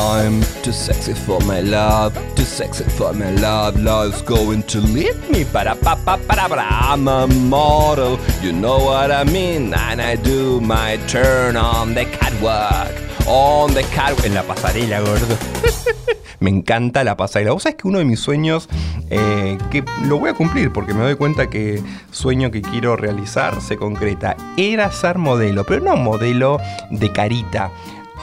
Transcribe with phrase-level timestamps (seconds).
[0.00, 3.78] I'm too sexy for my love, too sexy for my love.
[3.78, 6.64] Love's going to leave me, para pa pa para para.
[6.64, 9.74] I'm a model, you know what I mean.
[9.74, 12.90] And I do my turn on the catwalk,
[13.28, 15.36] on the catwalk, en la pasarela, gordo.
[16.40, 17.52] Me encanta la pasarela.
[17.52, 18.70] Vos sabés que uno de mis sueños,
[19.10, 23.60] eh, que lo voy a cumplir porque me doy cuenta que sueño que quiero realizar
[23.60, 26.58] se concreta, era ser modelo, pero no modelo
[26.90, 27.70] de carita.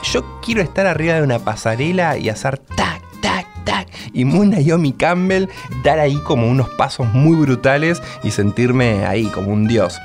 [0.02, 3.88] Yo quiero estar arriba de una pasarela y hacer tac, tac, tac.
[4.12, 5.48] Y muy Naomi Campbell
[5.82, 9.98] dar ahí como unos pasos muy brutales y sentirme ahí como un dios.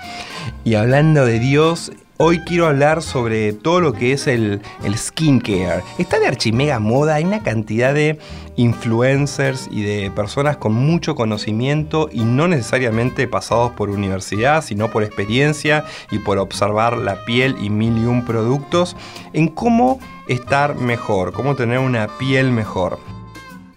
[0.66, 1.92] Y hablando de Dios,
[2.24, 5.84] hoy quiero hablar sobre todo lo que es el, el skincare.
[5.98, 8.18] Está de archimega moda, hay una cantidad de
[8.56, 15.04] influencers y de personas con mucho conocimiento y no necesariamente pasados por universidad, sino por
[15.04, 18.96] experiencia y por observar la piel y mil y un productos
[19.34, 23.00] en cómo estar mejor, cómo tener una piel mejor.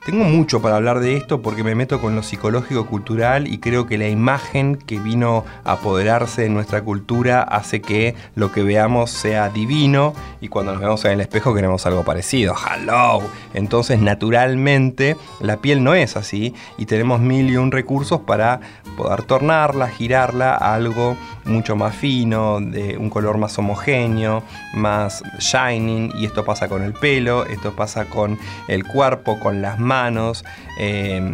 [0.07, 3.86] Tengo mucho para hablar de esto porque me meto con lo psicológico cultural y creo
[3.86, 9.11] que la imagen que vino a apoderarse de nuestra cultura hace que lo que veamos
[9.11, 12.55] sea divino y cuando nos vemos en el espejo queremos algo parecido.
[12.55, 13.20] ¡Hello!
[13.53, 18.61] Entonces naturalmente la piel no es así y tenemos mil y un recursos para
[18.97, 24.42] poder tornarla, girarla a algo mucho más fino, de un color más homogéneo,
[24.74, 29.79] más shining y esto pasa con el pelo, esto pasa con el cuerpo, con las
[29.79, 30.45] manos.
[30.79, 31.33] Eh,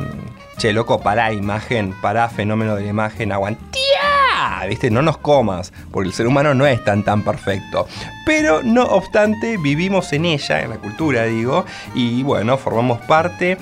[0.59, 3.83] che, loco, pará imagen, pará fenómeno de la imagen, aguantía.
[4.69, 4.91] ¿Viste?
[4.91, 7.87] No nos comas, porque el ser humano no es tan tan perfecto.
[8.25, 11.65] Pero no obstante, vivimos en ella, en la cultura, digo,
[11.95, 13.59] y bueno, formamos parte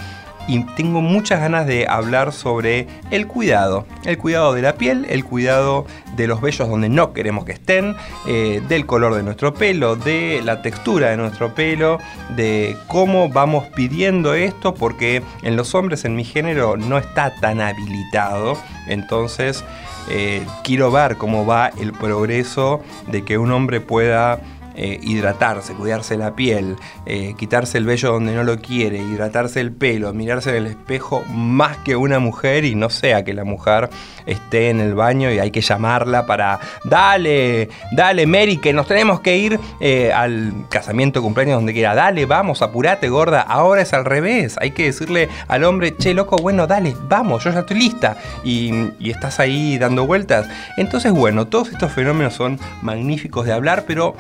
[0.51, 3.87] y tengo muchas ganas de hablar sobre el cuidado.
[4.05, 7.95] El cuidado de la piel, el cuidado de los vellos donde no queremos que estén,
[8.27, 11.99] eh, del color de nuestro pelo, de la textura de nuestro pelo,
[12.35, 17.61] de cómo vamos pidiendo esto, porque en los hombres en mi género no está tan
[17.61, 18.59] habilitado.
[18.89, 19.65] Entonces
[20.09, 24.41] eh, quiero ver cómo va el progreso de que un hombre pueda
[24.75, 26.77] eh, hidratarse, cuidarse la piel,
[27.07, 31.25] eh, quitarse el vello donde no lo quiere, hidratarse el pelo, mirarse en el espejo
[31.29, 33.91] más que una mujer y no sea que la mujer
[34.31, 39.21] esté en el baño y hay que llamarla para, dale, dale Mary, que nos tenemos
[39.21, 44.05] que ir eh, al casamiento, cumpleaños, donde quiera, dale, vamos, apurate gorda, ahora es al
[44.05, 48.17] revés, hay que decirle al hombre, che loco, bueno, dale, vamos, yo ya estoy lista
[48.45, 50.49] y, y estás ahí dando vueltas.
[50.77, 54.15] Entonces, bueno, todos estos fenómenos son magníficos de hablar, pero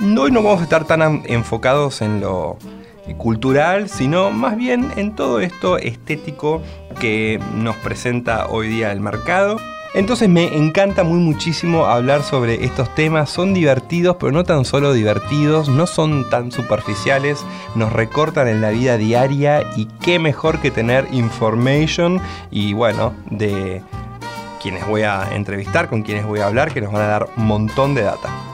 [0.00, 2.58] hoy no vamos a estar tan enfocados en lo
[3.16, 6.62] cultural, sino más bien en todo esto estético
[7.00, 9.58] que nos presenta hoy día el mercado.
[9.94, 14.92] Entonces me encanta muy muchísimo hablar sobre estos temas, son divertidos, pero no tan solo
[14.92, 17.44] divertidos, no son tan superficiales,
[17.76, 22.20] nos recortan en la vida diaria y qué mejor que tener information
[22.50, 23.82] y bueno, de
[24.60, 27.46] quienes voy a entrevistar, con quienes voy a hablar, que nos van a dar un
[27.46, 28.53] montón de data.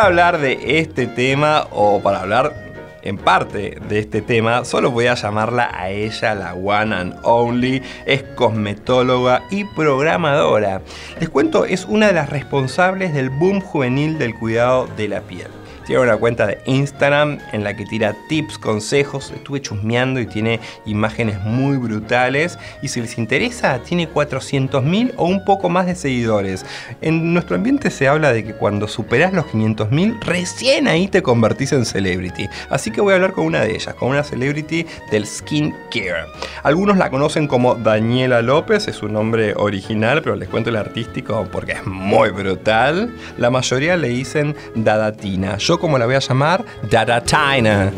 [0.00, 2.54] Para hablar de este tema o para hablar
[3.02, 7.82] en parte de este tema, solo voy a llamarla a ella la one and only.
[8.06, 10.80] Es cosmetóloga y programadora.
[11.18, 15.59] Les cuento, es una de las responsables del boom juvenil del cuidado de la piel.
[15.90, 19.32] Tiene una cuenta de Instagram en la que tira tips, consejos.
[19.34, 22.60] Estuve chusmeando y tiene imágenes muy brutales.
[22.80, 26.64] Y si les interesa, tiene 400.000 o un poco más de seguidores.
[27.00, 31.72] En nuestro ambiente se habla de que cuando superás los 500.000, recién ahí te convertís
[31.72, 32.48] en celebrity.
[32.68, 36.26] Así que voy a hablar con una de ellas, con una celebrity del skin care.
[36.62, 41.48] Algunos la conocen como Daniela López, es su nombre original, pero les cuento el artístico
[41.50, 43.12] porque es muy brutal.
[43.38, 45.56] La mayoría le dicen Dadatina.
[45.56, 47.92] Yo como la voy a llamar, Dadatina.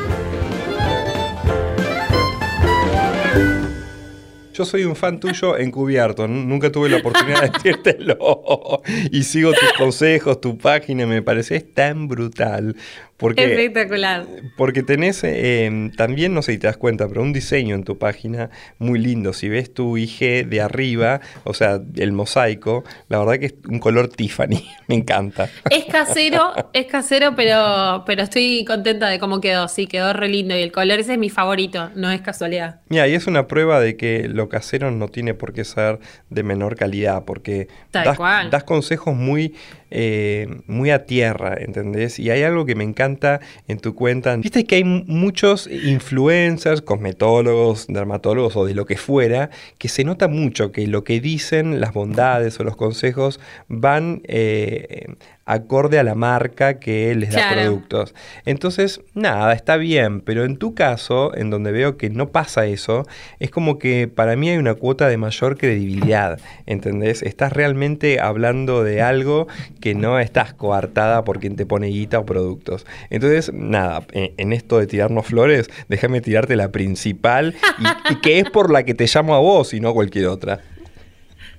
[4.55, 8.83] Yo soy un fan tuyo encubierto, nunca tuve la oportunidad de decírtelo.
[9.11, 12.77] Y sigo tus consejos, tu página, me pareces tan brutal.
[13.23, 14.27] Porque, Espectacular.
[14.57, 17.97] Porque tenés eh, también, no sé si te das cuenta, pero un diseño en tu
[17.97, 19.33] página muy lindo.
[19.33, 23.79] Si ves tu IG de arriba, o sea, el mosaico, la verdad que es un
[23.79, 24.67] color Tiffany.
[24.89, 25.49] Me encanta.
[25.71, 29.69] Es casero, es casero, pero, pero estoy contenta de cómo quedó.
[29.69, 30.59] Sí, quedó re lindo.
[30.59, 32.81] Y el color ese es mi favorito, no es casualidad.
[32.89, 36.43] Mira, y es una prueba de que lo casero no tiene por qué ser de
[36.43, 38.51] menor calidad, porque Tal das, cual.
[38.51, 39.55] das consejos muy,
[39.95, 42.19] eh, muy a tierra, ¿entendés?
[42.19, 44.35] Y hay algo que me encanta en tu cuenta.
[44.37, 50.29] Viste que hay muchos influencers, cosmetólogos, dermatólogos o de lo que fuera, que se nota
[50.29, 56.15] mucho que lo que dicen, las bondades o los consejos van eh, acorde a la
[56.15, 58.15] marca que les da productos.
[58.45, 63.07] Entonces, nada, está bien, pero en tu caso, en donde veo que no pasa eso,
[63.41, 67.23] es como que para mí hay una cuota de mayor credibilidad, ¿entendés?
[67.23, 69.49] Estás realmente hablando de algo
[69.81, 72.87] que no estás coartada por quien te pone guita o productos.
[73.11, 78.39] Entonces, nada, en, en esto de tirarnos flores, déjame tirarte la principal y, y que
[78.39, 80.61] es por la que te llamo a vos y no a cualquier otra.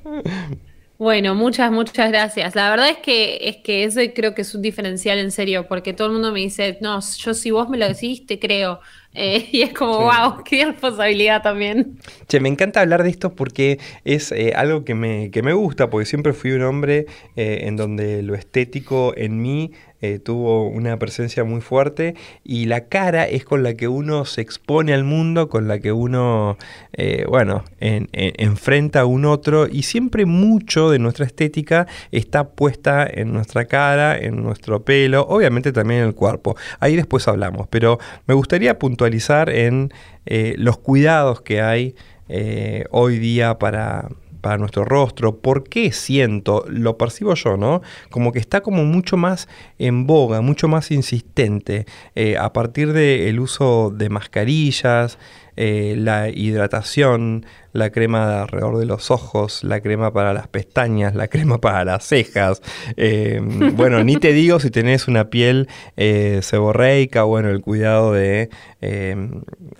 [0.97, 2.55] Bueno, muchas, muchas gracias.
[2.55, 5.91] La verdad es que, es que ese creo que es un diferencial en serio, porque
[5.93, 8.79] todo el mundo me dice, no, yo si vos me lo decís, te creo.
[9.13, 10.03] Eh, y es como, Sí.
[10.19, 11.97] wow, qué responsabilidad también.
[12.27, 15.89] Che, me encanta hablar de esto porque es eh, algo que me, que me gusta,
[15.89, 17.05] porque siempre fui un hombre
[17.35, 19.71] eh, en donde lo estético en mí
[20.01, 24.41] eh, tuvo una presencia muy fuerte y la cara es con la que uno se
[24.41, 26.57] expone al mundo, con la que uno,
[26.91, 32.49] eh, bueno, en- en- enfrenta a un otro y siempre mucho de nuestra estética está
[32.49, 36.57] puesta en nuestra cara, en nuestro pelo, obviamente también en el cuerpo.
[36.81, 39.93] Ahí después hablamos, pero me gustaría puntualizar en
[40.25, 41.95] eh, los cuidados que hay
[42.29, 44.09] eh, hoy día para,
[44.41, 45.39] para nuestro rostro.
[45.39, 47.81] ¿Por qué siento, lo percibo yo, ¿no?
[48.09, 49.47] Como que está como mucho más
[49.79, 51.85] en boga, mucho más insistente
[52.15, 55.17] eh, a partir del uso de mascarillas,
[55.55, 61.15] eh, la hidratación, la crema de alrededor de los ojos, la crema para las pestañas,
[61.15, 62.61] la crema para las cejas.
[62.97, 63.41] Eh,
[63.75, 65.67] bueno, ni te digo si tenés una piel
[65.97, 68.49] eh, seborreica, bueno, el cuidado de,
[68.81, 69.15] eh,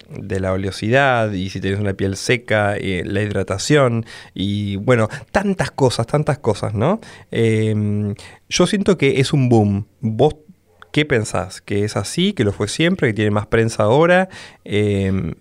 [0.09, 5.71] de la oleosidad y si tenés una piel seca, eh, la hidratación y bueno, tantas
[5.71, 6.99] cosas, tantas cosas, ¿no?
[7.31, 8.13] Eh,
[8.49, 9.87] yo siento que es un boom.
[9.99, 10.35] ¿Vos
[10.91, 11.61] qué pensás?
[11.61, 12.33] ¿Que es así?
[12.33, 13.09] ¿Que lo fue siempre?
[13.09, 14.29] ¿Que tiene más prensa ahora?
[14.63, 15.33] Eh,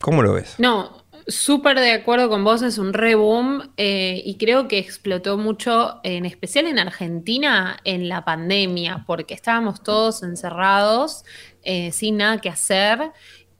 [0.00, 0.56] ¿Cómo lo ves?
[0.58, 5.38] No, súper de acuerdo con vos, es un re boom eh, y creo que explotó
[5.38, 11.24] mucho, en especial en Argentina, en la pandemia, porque estábamos todos encerrados,
[11.62, 13.12] eh, sin nada que hacer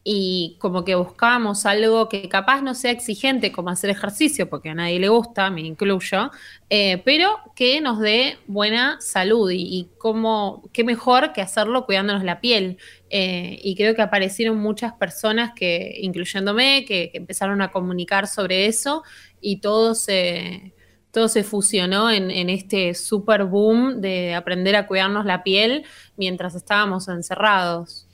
[0.06, 4.75] y como que buscábamos algo que capaz no sea exigente como hacer ejercicio, porque a
[4.75, 6.30] nadie le gusta, me incluyo,
[6.69, 12.22] eh, pero que nos dé buena salud y, y cómo, qué mejor que hacerlo cuidándonos
[12.22, 12.76] la piel.
[13.16, 18.66] Eh, y creo que aparecieron muchas personas que, incluyéndome, que, que empezaron a comunicar sobre
[18.66, 19.04] eso
[19.40, 20.73] y todo se,
[21.12, 25.85] todo se fusionó en, en este super boom de aprender a cuidarnos la piel
[26.16, 28.09] mientras estábamos encerrados.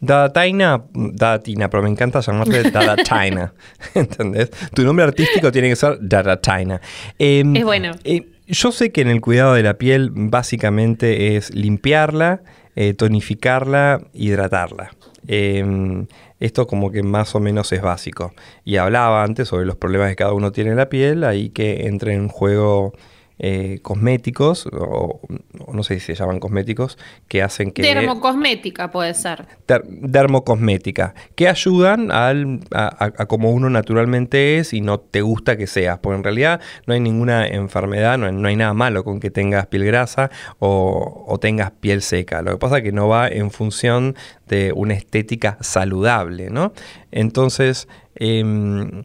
[0.00, 3.52] Dadatina, Dadatina, pero me encanta llamarte Dadatina,
[3.94, 4.50] ¿entendés?
[4.74, 6.80] Tu nombre artístico tiene que ser Dadatina.
[7.18, 7.92] Eh, Es bueno.
[8.04, 12.40] eh, yo sé que en el cuidado de la piel básicamente es limpiarla,
[12.76, 14.90] eh, tonificarla, hidratarla.
[15.26, 16.06] Eh,
[16.38, 18.34] esto como que más o menos es básico.
[18.64, 21.86] Y hablaba antes sobre los problemas que cada uno tiene en la piel, ahí que
[21.86, 22.92] entre en juego
[23.38, 25.20] eh, cosméticos, o,
[25.66, 27.82] o no sé si se llaman cosméticos, que hacen que...
[27.82, 29.46] Dermocosmética puede ser.
[29.68, 35.56] Der- dermocosmética, que ayudan al, a, a- como uno naturalmente es y no te gusta
[35.56, 39.04] que seas, porque en realidad no hay ninguna enfermedad, no hay, no hay nada malo
[39.04, 42.42] con que tengas piel grasa o, o tengas piel seca.
[42.42, 44.14] Lo que pasa es que no va en función
[44.48, 46.72] de una estética saludable, ¿no?
[47.12, 49.04] Entonces, em,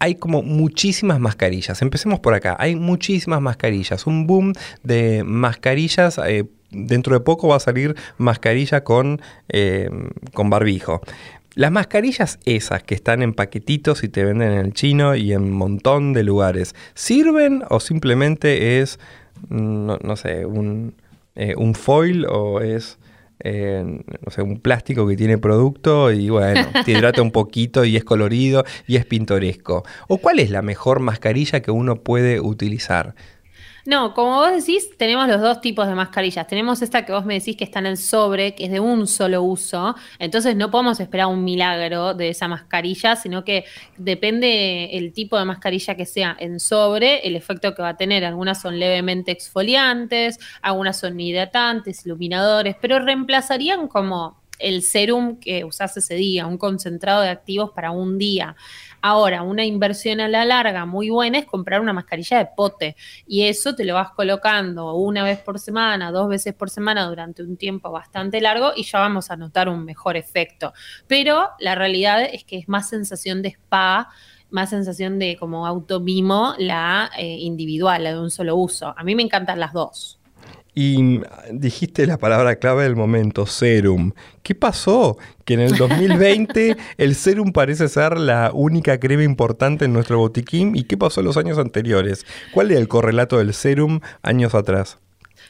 [0.00, 1.80] hay como muchísimas mascarillas.
[1.82, 2.56] Empecemos por acá.
[2.58, 4.06] Hay muchísimas mascarillas.
[4.06, 9.90] Un boom de mascarillas eh, dentro de poco va a salir mascarilla con, eh,
[10.32, 11.02] con barbijo.
[11.54, 15.42] Las mascarillas esas que están en paquetitos y te venden en el chino y en
[15.42, 18.98] un montón de lugares, ¿sirven o simplemente es,
[19.50, 20.94] mm, no, sé, un,
[21.34, 22.98] eh, un foil o es...
[23.42, 27.96] eh, no sé, un plástico que tiene producto y bueno, te hidrata un poquito y
[27.96, 29.84] es colorido y es pintoresco.
[30.08, 33.14] ¿O cuál es la mejor mascarilla que uno puede utilizar?
[33.86, 36.46] No, como vos decís, tenemos los dos tipos de mascarillas.
[36.46, 39.06] Tenemos esta que vos me decís que está en el sobre, que es de un
[39.06, 39.94] solo uso.
[40.18, 43.64] Entonces no podemos esperar un milagro de esa mascarilla, sino que
[43.96, 48.24] depende el tipo de mascarilla que sea en sobre, el efecto que va a tener.
[48.24, 55.96] Algunas son levemente exfoliantes, algunas son hidratantes, iluminadores, pero reemplazarían como el serum que usás
[55.96, 58.54] ese día, un concentrado de activos para un día.
[59.02, 63.44] Ahora, una inversión a la larga muy buena es comprar una mascarilla de pote y
[63.44, 67.56] eso te lo vas colocando una vez por semana, dos veces por semana durante un
[67.56, 70.72] tiempo bastante largo y ya vamos a notar un mejor efecto.
[71.06, 74.10] Pero la realidad es que es más sensación de spa,
[74.50, 78.94] más sensación de como automimo la eh, individual, la de un solo uso.
[78.96, 80.19] A mí me encantan las dos.
[80.74, 81.20] Y
[81.52, 84.12] dijiste la palabra clave del momento, serum.
[84.42, 85.18] ¿Qué pasó?
[85.44, 90.76] Que en el 2020 el serum parece ser la única crema importante en nuestro botiquín.
[90.76, 92.24] ¿Y qué pasó en los años anteriores?
[92.52, 94.98] ¿Cuál era el correlato del serum años atrás?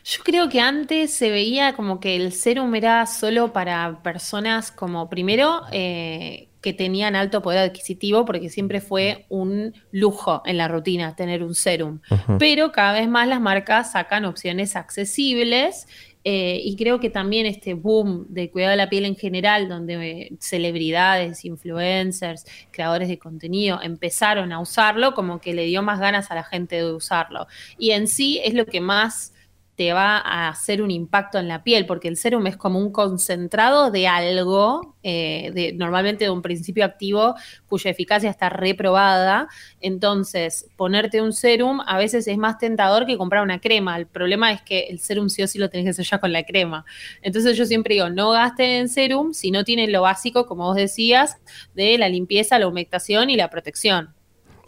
[0.04, 5.10] Yo creo que antes se veía como que el serum era solo para personas como
[5.10, 11.16] primero eh, que tenían alto poder adquisitivo, porque siempre fue un lujo en la rutina
[11.16, 12.00] tener un serum.
[12.38, 15.86] Pero cada vez más las marcas sacan opciones accesibles.
[16.22, 19.94] eh, y creo que también este boom de cuidado de la piel en general, donde
[20.10, 26.30] eh, celebridades, influencers, creadores de contenido empezaron a usarlo, como que le dio más ganas
[26.30, 27.46] a la gente de usarlo.
[27.78, 29.32] Y en sí es lo que más
[29.80, 32.92] te va a hacer un impacto en la piel, porque el serum es como un
[32.92, 37.34] concentrado de algo, eh, de, normalmente de un principio activo
[37.66, 39.48] cuya eficacia está reprobada.
[39.80, 43.96] Entonces, ponerte un serum a veces es más tentador que comprar una crema.
[43.96, 46.42] El problema es que el serum sí o sí lo tenés que ya con la
[46.42, 46.84] crema.
[47.22, 50.76] Entonces, yo siempre digo, no gasten en serum si no tienen lo básico, como vos
[50.76, 51.38] decías,
[51.74, 54.10] de la limpieza, la humectación y la protección.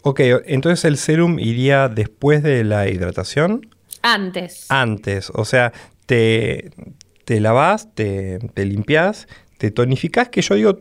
[0.01, 3.69] Ok, entonces el serum iría después de la hidratación.
[4.03, 4.65] Antes.
[4.69, 5.73] Antes, o sea,
[6.05, 6.69] te,
[7.25, 10.79] te lavas, te, te limpias, te tonificás, que yo digo,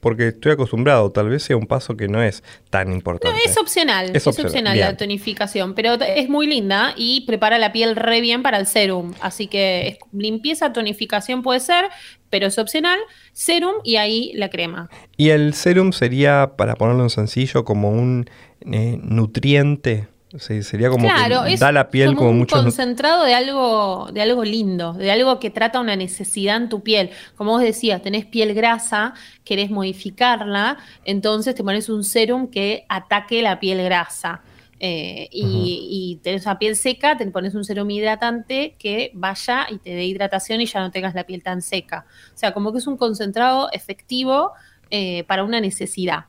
[0.00, 3.38] porque estoy acostumbrado, tal vez sea un paso que no es tan No, importante.
[3.44, 7.70] es opcional, Es es opcional, opcional, la tonificación, pero es muy linda y prepara la
[7.72, 9.12] piel re bien para el serum.
[9.20, 11.84] Así que es- limpieza, tonificación puede ser,
[12.30, 12.98] pero es opcional.
[13.32, 14.88] Serum y ahí la crema.
[15.16, 18.28] Y el serum sería, para ponerlo en sencillo, como un
[18.72, 20.08] eh, nutriente.
[20.38, 24.08] Sí, sería como claro, que da la piel como, como, un muchos concentrado de algo,
[24.12, 27.10] de algo lindo, de algo que trata una necesidad en tu piel.
[27.36, 33.42] Como vos decías, tenés piel grasa, querés modificarla, entonces te pones un serum que ataque
[33.42, 34.42] la piel grasa.
[34.84, 39.78] Eh, y, y tenés una piel seca, te pones un serum hidratante que vaya y
[39.78, 42.04] te dé hidratación y ya no tengas la piel tan seca.
[42.34, 44.52] O sea, como que es un concentrado efectivo
[44.90, 46.24] eh, para una necesidad.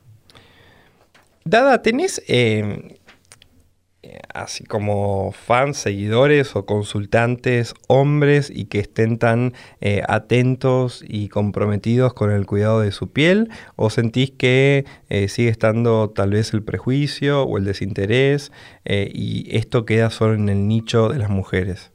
[1.44, 3.00] Dada, ¿tenés eh,
[4.32, 12.14] así como fans, seguidores o consultantes, hombres y que estén tan eh, atentos y comprometidos
[12.14, 13.50] con el cuidado de su piel?
[13.76, 18.52] ¿O sentís que eh, sigue estando tal vez el prejuicio o el desinterés
[18.84, 21.90] eh, y esto queda solo en el nicho de las mujeres?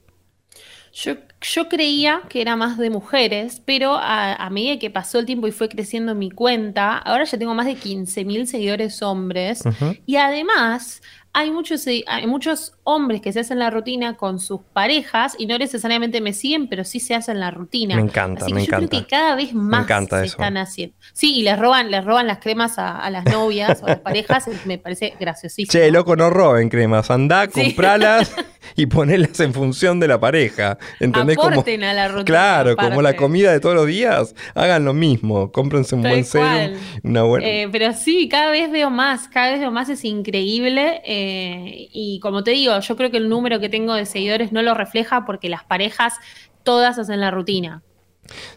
[0.91, 5.25] Yo, yo creía que era más de mujeres, pero a, a medida que pasó el
[5.25, 9.63] tiempo y fue creciendo mi cuenta, ahora ya tengo más de 15.000 seguidores hombres.
[10.05, 11.01] Y además
[11.33, 15.57] hay muchos, hay muchos hombres que se hacen la rutina con sus parejas y no
[15.57, 17.95] necesariamente me siguen, pero sí se hacen la rutina.
[17.95, 18.97] Me encanta, Así que me yo creo encanta.
[19.01, 20.33] que cada vez más encanta se eso.
[20.33, 20.95] están haciendo.
[21.13, 23.99] Sí, y les roban, les roban las cremas a, a las novias o a las
[23.99, 25.71] parejas, me parece graciosísimo.
[25.71, 27.61] Che, loco, no roben cremas, andá, Sí.
[27.65, 28.33] compralas
[28.75, 30.77] y ponelas en función de la pareja.
[30.99, 31.37] ¿Entendés?
[31.37, 34.93] Como- Aporten a la rutina, Claro, como la comida de todos los días, hagan lo
[34.93, 37.47] mismo, cómprense un Tal buen serum, una buena...
[37.47, 41.01] Eh, pero sí, cada vez veo más, cada vez veo más, es increíble.
[41.05, 44.61] eh, y como te digo, yo creo que el número que tengo de seguidores no
[44.61, 46.13] lo refleja porque las parejas
[46.63, 47.83] todas hacen la rutina.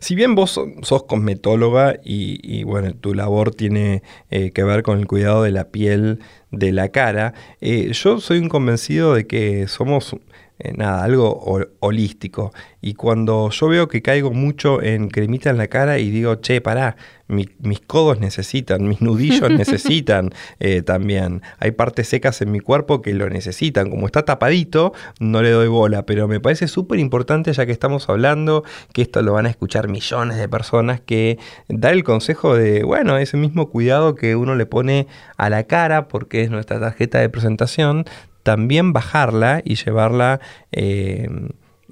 [0.00, 4.82] Si bien vos so- sos cosmetóloga y, y, bueno, tu labor tiene eh, que ver
[4.82, 6.18] con el cuidado de la piel
[6.50, 10.16] de la cara, eh, yo soy un convencido de que somos
[10.64, 12.52] eh, nada, algo holístico.
[12.80, 16.60] Y cuando yo veo que caigo mucho en cremita en la cara y digo, che,
[16.60, 21.42] pará, mis codos necesitan, mis nudillos necesitan eh, también.
[21.58, 23.90] Hay partes secas en mi cuerpo que lo necesitan.
[23.90, 28.08] Como está tapadito, no le doy bola, pero me parece súper importante, ya que estamos
[28.08, 31.38] hablando, que esto lo van a escuchar millones de personas, que
[31.68, 36.06] dar el consejo de, bueno, ese mismo cuidado que uno le pone a la cara,
[36.06, 38.04] porque es nuestra tarjeta de presentación,
[38.42, 40.40] también bajarla y llevarla...
[40.72, 41.28] Eh,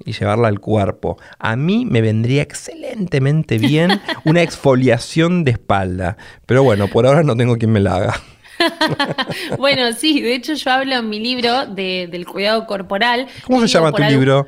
[0.03, 1.19] y llevarla al cuerpo.
[1.37, 6.17] A mí me vendría excelentemente bien una exfoliación de espalda,
[6.47, 8.21] pero bueno, por ahora no tengo quien me la haga.
[9.57, 13.27] bueno, sí, de hecho yo hablo en mi libro del cuidado corporal.
[13.45, 14.45] ¿Cómo se llama tu libro?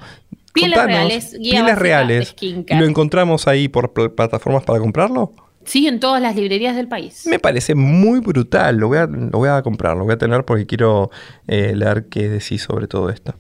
[0.54, 1.38] Pieles reales.
[1.40, 2.36] Pieles reales.
[2.70, 5.34] ¿Lo encontramos ahí por plataformas para comprarlo?
[5.66, 7.26] Sí, en todas las librerías del país.
[7.28, 8.78] Me parece muy brutal.
[8.78, 11.12] Lo voy a, lo voy a comprar, lo voy a tener porque quiero
[11.48, 13.36] eh, leer qué decís sobre todo esto.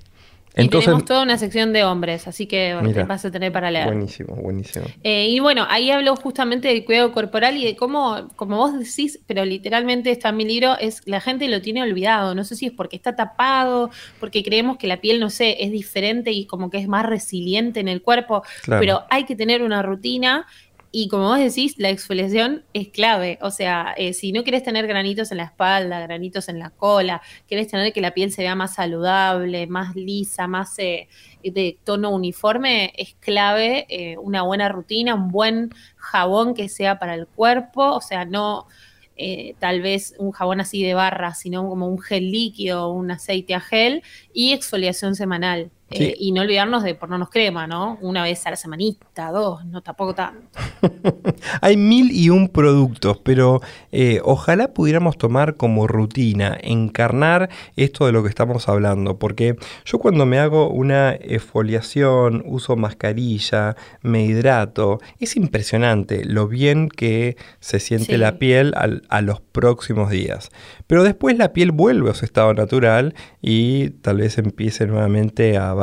[0.55, 2.75] Entonces, tenemos toda una sección de hombres, así que
[3.07, 3.87] vas a tener para leer.
[3.87, 4.85] Buenísimo, buenísimo.
[5.03, 9.19] Eh, y bueno, ahí hablo justamente del cuidado corporal y de cómo, como vos decís,
[9.25, 12.35] pero literalmente está en mi libro, es la gente lo tiene olvidado.
[12.35, 13.89] No sé si es porque está tapado,
[14.19, 17.79] porque creemos que la piel, no sé, es diferente y como que es más resiliente
[17.79, 20.45] en el cuerpo, pero hay que tener una rutina
[20.95, 23.39] y como vos decís, la exfoliación es clave.
[23.41, 27.19] O sea, eh, si no querés tener granitos en la espalda, granitos en la cola,
[27.47, 31.07] querés tener que la piel se vea más saludable, más lisa, más eh,
[31.43, 37.15] de tono uniforme, es clave eh, una buena rutina, un buen jabón que sea para
[37.15, 37.95] el cuerpo.
[37.95, 38.67] O sea, no
[39.59, 43.59] tal vez un jabón así de barra, sino como un gel líquido, un aceite a
[43.61, 45.71] gel y exfoliación semanal.
[45.93, 47.97] Eh, y no olvidarnos de ponernos crema, ¿no?
[48.01, 50.59] Una vez a la semanita, dos, no tampoco tanto.
[51.61, 58.11] Hay mil y un productos, pero eh, ojalá pudiéramos tomar como rutina, encarnar esto de
[58.11, 64.99] lo que estamos hablando, porque yo cuando me hago una exfoliación, uso mascarilla, me hidrato,
[65.19, 70.49] es impresionante lo bien que se siente la piel a los próximos días.
[70.87, 75.73] Pero después la piel vuelve a su estado natural y tal vez empiece nuevamente a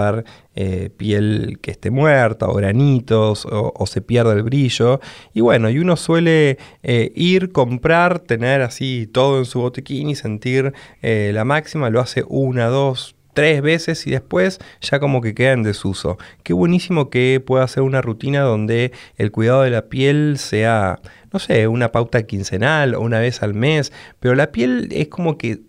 [0.54, 5.00] eh, piel que esté muerta o granitos o, se pierde el brillo.
[5.32, 10.14] Y bueno, y uno suele eh, ir, comprar, tener así todo en su botiquín y
[10.14, 11.90] sentir eh, la máxima.
[11.90, 16.18] Lo hace una, dos, tres veces y después ya como que queda en desuso.
[16.42, 21.00] Qué buenísimo que pueda hacer una rutina donde el cuidado de la piel sea,
[21.32, 25.38] no sé, una pauta quincenal o una vez al mes, pero la piel es como
[25.38, 25.60] que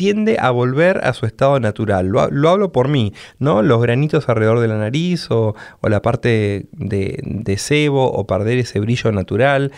[0.00, 2.06] tiende a volver a su estado natural.
[2.06, 3.60] Lo, hablo por mí, ¿no?
[3.60, 8.80] Los granitos alrededor de la nariz o, la parte de, de sebo o perder ese
[8.80, 9.72] brillo natural.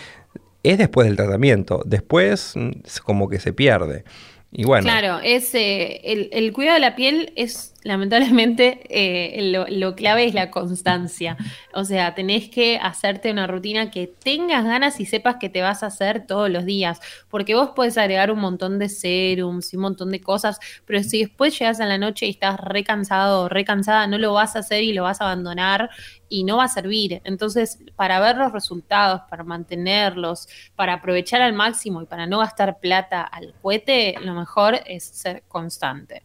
[0.62, 1.82] Es después del tratamiento.
[1.86, 2.70] Después mm,
[3.04, 4.04] como que se pierde.
[4.52, 4.84] Y bueno.
[4.84, 10.34] Claro, es, eh, el, el, cuidado de la piel es lamentablemente eh, lo, clave es
[10.34, 11.36] la constancia.
[11.74, 15.82] O sea, tenés que hacerte una rutina que tengas ganas y sepas que te vas
[15.82, 17.00] a hacer todos los días.
[17.28, 21.20] Porque vos puedes agregar un montón de serums y un montón de cosas, pero si
[21.20, 24.82] después llegas a la noche y estás recansado o recansada, no lo vas a hacer
[24.82, 25.90] y lo vas a abandonar
[26.28, 27.20] y no va a servir.
[27.24, 32.78] Entonces, para ver los resultados, para mantenerlos, para aprovechar al máximo y para no gastar
[32.80, 36.22] plata al cohete, lo mejor es ser constante.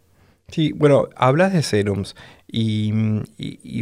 [0.49, 2.15] Sí, bueno, hablas de serums
[2.47, 2.93] y,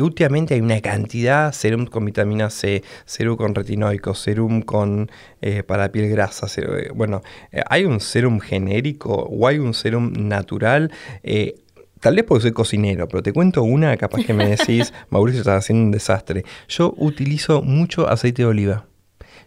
[0.01, 5.91] últimamente hay una cantidad, serum con vitamina C, serum con retinoicos, serum con eh, para
[5.91, 10.91] piel grasa, eh, bueno, eh, hay un serum genérico o hay un serum natural.
[11.99, 15.65] Tal vez porque soy cocinero, pero te cuento una, capaz que me decís, Mauricio, estás
[15.65, 16.45] haciendo un desastre.
[16.67, 18.87] Yo utilizo mucho aceite de oliva.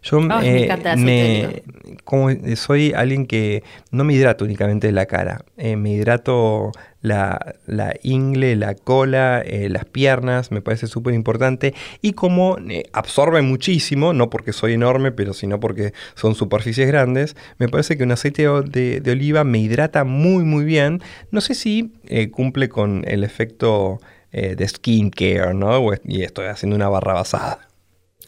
[0.03, 1.63] Yo me,
[2.05, 8.75] como soy alguien que no me hidrato únicamente la cara, me hidrato la, ingle, la
[8.75, 11.75] cola, eh, las piernas, me parece súper importante.
[12.03, 17.37] Y como eh, absorbe muchísimo, no porque soy enorme, pero sino porque son superficies grandes,
[17.59, 21.03] me parece que un aceite de, oliva me hidrata muy, muy bien.
[21.31, 25.83] No sé si eh, cumple con el efecto de skincare, ¿no?
[26.05, 27.68] Y estoy haciendo una barra basada.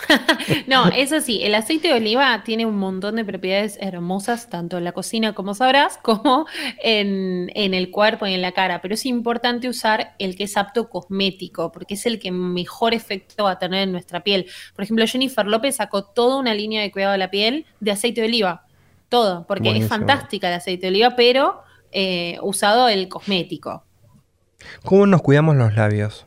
[0.67, 4.85] no, eso sí, el aceite de oliva tiene un montón de propiedades hermosas, tanto en
[4.85, 6.47] la cocina, como sabrás, como
[6.83, 8.81] en, el cuerpo y en la cara.
[8.81, 13.45] Pero es importante usar el que es apto cosmético, porque es el que mejor efecto
[13.45, 14.47] va a tener en nuestra piel.
[14.75, 18.21] Por ejemplo, Jennifer López sacó toda una línea de cuidado de la piel de aceite
[18.21, 18.67] de oliva.
[19.09, 23.85] Todo, porque es fantástica el aceite de oliva, pero eh, usado el cosmético.
[24.85, 26.27] ¿Cómo nos cuidamos los labios?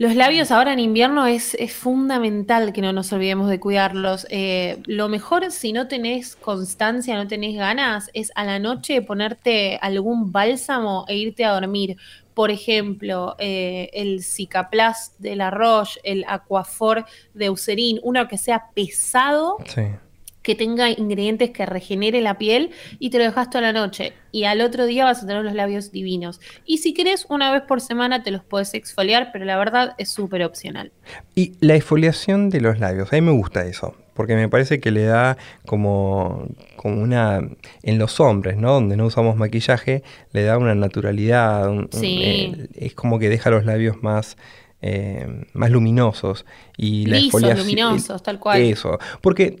[0.00, 4.26] Los labios ahora en invierno es, fundamental que no nos olvidemos de cuidarlos.
[4.30, 9.78] Eh, lo mejor si no tenés constancia, no tenés ganas, es a la noche ponerte
[9.82, 11.98] algún bálsamo e irte a dormir
[12.32, 18.70] por ejemplo, eh, el Cicaplast de la Roche, el Aquafor de Eucerin, uno que sea
[18.72, 19.58] pesado.
[19.66, 19.82] Sí.
[20.42, 24.14] Que tenga ingredientes que regenere la piel y te lo dejas toda la noche.
[24.32, 26.40] Y al otro día vas a tener los labios divinos.
[26.64, 30.10] Y si querés, una vez por semana te los puedes exfoliar, pero la verdad es
[30.12, 30.92] súper opcional.
[31.34, 34.90] Y la exfoliación de los labios, a mí me gusta eso, porque me parece que
[34.90, 37.40] le da como, como una...
[37.82, 38.72] En los hombres, ¿no?
[38.72, 41.68] Donde no usamos maquillaje, le da una naturalidad.
[41.68, 42.18] un- un- Sí.
[42.22, 44.36] eh, es como que deja los labios más...
[44.82, 48.60] eh, más luminosos y la Lisos, exfoliación- luminosos, tal cual.
[48.62, 49.56] Eso, porque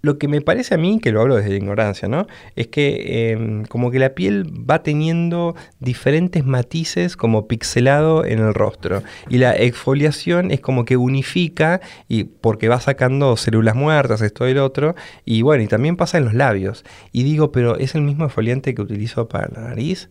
[0.00, 2.26] lo que me parece a mí, que lo hablo desde la ignorancia, ¿no?
[2.56, 8.54] Es que eh, como que la piel va teniendo diferentes matices como pixelado en el
[8.54, 9.02] rostro.
[9.28, 14.52] Y la exfoliación es como que unifica y porque va sacando células muertas, esto y
[14.52, 14.94] el otro.
[15.26, 16.84] Y bueno, y también pasa en los labios.
[17.12, 20.08] Y digo, pero ¿es el mismo exfoliante que utilizo para la nariz?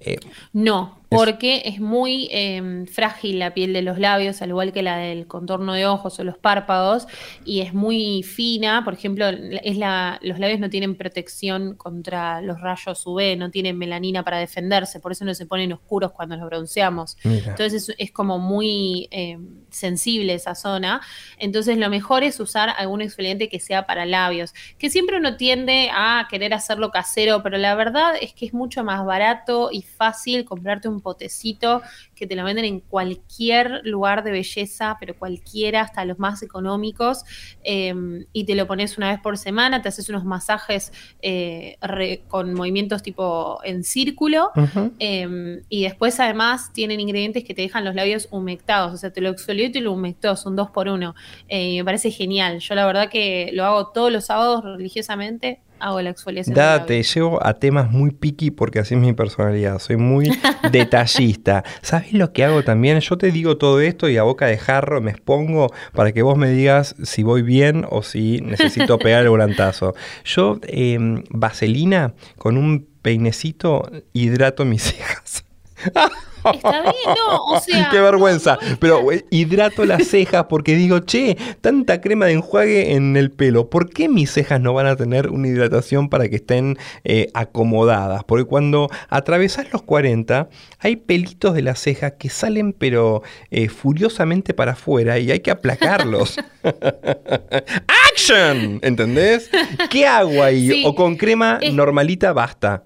[0.00, 0.18] Eh,
[0.52, 4.96] No, porque es muy eh, frágil la piel de los labios, al igual que la
[4.96, 7.08] del contorno de ojos o los párpados,
[7.44, 8.84] y es muy fina.
[8.84, 13.76] Por ejemplo, es la, los labios no tienen protección contra los rayos UV, no tienen
[13.76, 17.16] melanina para defenderse, por eso no se ponen oscuros cuando los bronceamos.
[17.24, 17.50] Mira.
[17.50, 19.36] Entonces es, es como muy eh,
[19.70, 21.00] sensible esa zona.
[21.38, 25.90] Entonces lo mejor es usar algún exfoliante que sea para labios, que siempre uno tiende
[25.92, 30.44] a querer hacerlo casero, pero la verdad es que es mucho más barato y fácil
[30.44, 31.82] comprarte un potecito
[32.14, 37.24] que te lo venden en cualquier lugar de belleza, pero cualquiera, hasta los más económicos,
[37.64, 37.94] eh,
[38.32, 42.54] y te lo pones una vez por semana, te haces unos masajes eh, re- con
[42.54, 44.50] movimientos tipo en círculo.
[44.98, 49.20] Eh, y después además tienen ingredientes que te dejan los labios humectados, o sea, te
[49.20, 51.14] lo exfolió y te lo humectó, son dos por uno.
[51.48, 52.58] Eh, y me parece genial.
[52.60, 56.54] Yo la verdad que lo hago todos los sábados religiosamente, hago la exfoliación.
[56.54, 57.14] Date, labios.
[57.14, 59.78] llevo a temas muy picky porque así es mi personalidad.
[59.78, 60.30] Soy muy
[60.70, 61.64] detallista.
[61.82, 63.00] ¿Sabes lo que hago también?
[63.00, 66.36] Yo te digo todo esto y a boca de jarro me expongo para que vos
[66.36, 69.94] me digas si voy bien o si necesito pegar el volantazo.
[70.24, 70.98] Yo, eh,
[71.30, 75.44] vaselina con un peinecito, hidrato mis cejas.
[76.44, 77.88] Está bien, no, o sea.
[77.90, 78.58] Qué vergüenza.
[78.60, 82.92] no, no es Pero güey, hidrato las cejas porque digo, che, tanta crema de enjuague
[82.94, 83.70] en el pelo.
[83.70, 88.24] ¿Por qué mis cejas no van a tener una hidratación para que estén eh, acomodadas?
[88.24, 90.48] Porque cuando atravesás los 40,
[90.78, 95.50] hay pelitos de las cejas que salen pero eh, furiosamente para afuera y hay que
[95.50, 96.38] aplacarlos.
[98.10, 98.80] ¡Action!
[98.82, 99.50] ¿Entendés?
[99.90, 100.70] ¿Qué hago ahí?
[100.70, 100.82] Sí.
[100.86, 102.84] O con crema normalita basta.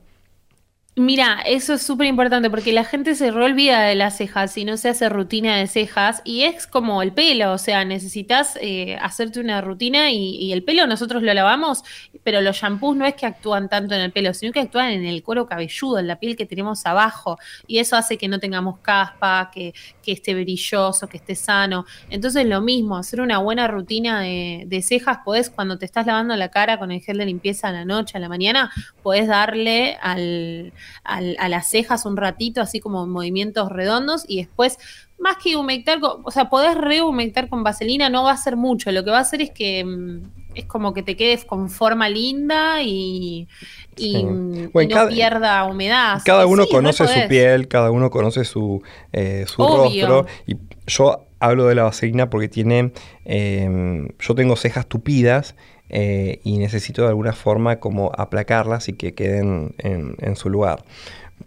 [0.96, 4.76] Mira, eso es súper importante porque la gente se reolvida de las cejas y no
[4.76, 9.40] se hace rutina de cejas y es como el pelo, o sea, necesitas eh, hacerte
[9.40, 11.82] una rutina y, y el pelo nosotros lo lavamos,
[12.22, 15.04] pero los shampoos no es que actúan tanto en el pelo, sino que actúan en
[15.04, 18.78] el cuero cabelludo, en la piel que tenemos abajo y eso hace que no tengamos
[18.78, 21.86] caspa, que, que esté brilloso, que esté sano.
[22.08, 26.36] Entonces lo mismo, hacer una buena rutina de, de cejas, podés cuando te estás lavando
[26.36, 28.70] la cara con el gel de limpieza a la noche, a la mañana,
[29.02, 30.72] podés darle al
[31.04, 34.78] al- a las cejas un ratito, así como movimientos redondos, y después,
[35.18, 39.04] más que humectar, o sea, podés rehumectar con vaselina, no va a ser mucho, lo
[39.04, 40.22] que va a hacer es que mm,
[40.54, 43.48] es como que te quedes con forma linda y,
[43.96, 44.24] y, Sí.
[44.24, 46.20] mm, Bueno, y no cada- pierda humedad.
[46.24, 50.26] Cada uno sí, conoce su piel, cada uno conoce su, eh, su rostro.
[50.46, 52.92] Y yo hablo de la vaselina porque tiene.
[53.24, 55.54] eh, yo tengo cejas tupidas
[55.94, 60.84] eh, y necesito de alguna forma como aplacarlas y que queden en, en su lugar.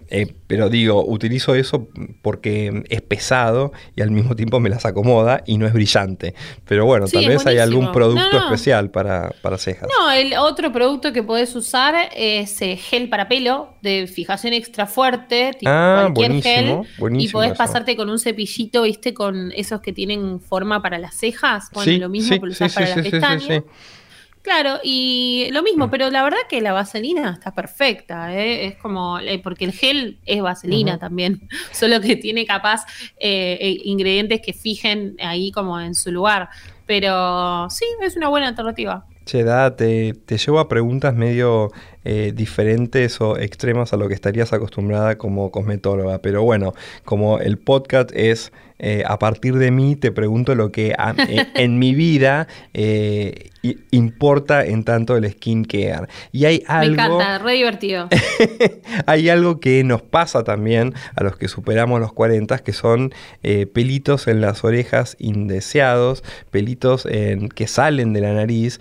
[0.10, 1.88] Eh, pero digo, utilizo eso
[2.22, 6.34] porque es pesado y al mismo tiempo me las acomoda y no es brillante.
[6.66, 8.46] Pero bueno, Sí, tal vez hay algún producto No, no.
[8.46, 9.90] especial para, para cejas.
[10.00, 14.88] No, el otro producto que podés usar es eh, gel para pelo de fijación extra
[14.88, 16.94] fuerte, tipo Ah, cualquier buenísimo, gel.
[16.96, 17.58] Y buenísimo podés eso.
[17.58, 21.66] pasarte con un cepillito, viste, con esos que tienen forma para las cejas.
[21.74, 23.64] Bueno, Sí, lo mismo sí, sí, usás para las sí, sí, pestañas.
[24.42, 28.68] Claro, y lo mismo, pero la verdad que la vaselina está perfecta, ¿eh?
[28.68, 32.86] es como, eh, porque el gel es vaselina también, solo que tiene capaz
[33.20, 36.50] eh, eh, ingredientes que fijen ahí como en su lugar,
[36.86, 39.06] pero sí, es una buena alternativa.
[39.26, 41.70] Che, Da, te, te llevo a preguntas medio
[42.06, 46.20] eh, diferentes o extremas a lo que estarías acostumbrada como cosmetóloga.
[46.22, 46.74] Pero bueno,
[47.06, 51.48] como el podcast es eh, a partir de mí, te pregunto lo que a- eh,
[51.56, 53.50] en mi vida eh,
[53.90, 56.08] importa en tanto el skincare.
[56.32, 56.94] Y hay Me algo...
[56.94, 58.08] encanta, re divertido.
[59.08, 63.14] Hay algo que nos pasa también a los que superamos los 40, que son
[63.74, 68.80] pelitos en las orejas indeseados, pelitos en, que salen de la nariz,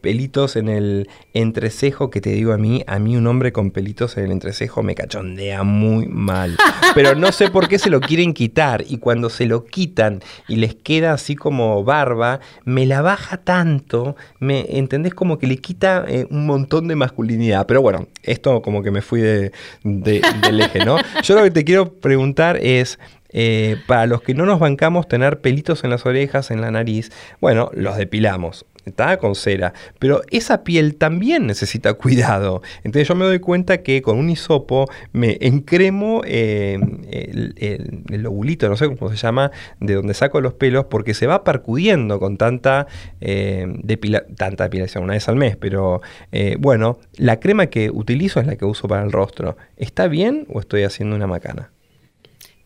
[0.00, 4.16] pelitos en el entrecejo, que te digo a mí, a mí un hombre con pelitos
[4.16, 6.56] en el entrecejo me cachondea muy mal.
[6.94, 10.56] Pero no sé por qué se lo quieren quitar y cuando se lo quitan y
[10.56, 16.04] les queda así como barba, me la baja tanto, me entendés como que le quita
[16.08, 17.66] eh, un montón de masculinidad.
[17.66, 19.52] Pero bueno, esto como que me fui de,
[19.84, 20.96] de- del eje, ¿no?
[21.22, 22.98] Yo lo que te quiero preguntar es,
[23.34, 27.10] eh, para los que no nos bancamos tener pelitos en las orejas, en la nariz,
[27.40, 28.66] bueno, los depilamos.
[28.84, 32.62] Está con cera, pero esa piel también necesita cuidado.
[32.82, 36.78] Entonces yo me doy cuenta que con un hisopo me encremo eh,
[37.10, 41.44] el, lobulito, no sé cómo se llama, de donde saco los pelos, porque se va
[41.44, 42.86] percudiendo con tanta,
[43.20, 45.56] eh, depila- tanta depilación, una vez al mes.
[45.56, 49.56] Pero eh, bueno, la crema que utilizo es la que uso para el rostro.
[49.76, 51.70] ¿Está bien o estoy haciendo una macana?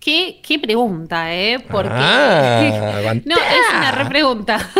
[0.06, 1.58] ¿Qué, qué pregunta, ¿eh?
[1.68, 1.90] Porque.
[1.92, 4.70] Ah, no, es una repregunta.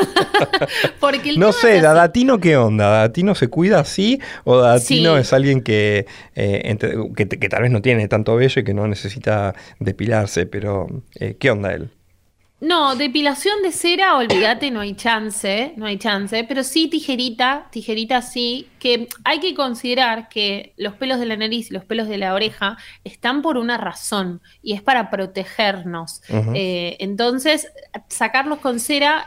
[1.00, 1.80] Porque el No sé.
[1.80, 2.88] Dadatino, ¿qué onda?
[2.88, 4.20] ¿Dadatino se cuida así?
[4.44, 5.20] ¿O Dadatino Sí.
[5.22, 8.72] es alguien que, eh, entre- que, que tal vez no tiene tanto vello y que
[8.72, 10.46] no necesita depilarse?
[10.46, 10.86] Pero,
[11.18, 11.90] eh, ¿qué onda él?
[12.58, 18.22] No, depilación de cera, olvídate, no hay chance, no hay chance, pero sí tijerita, tijerita
[18.22, 22.16] sí, que hay que considerar que los pelos de la nariz y los pelos de
[22.16, 26.22] la oreja están por una razón y es para protegernos.
[26.54, 27.68] Eh, entonces,
[28.08, 29.26] sacarlos con cera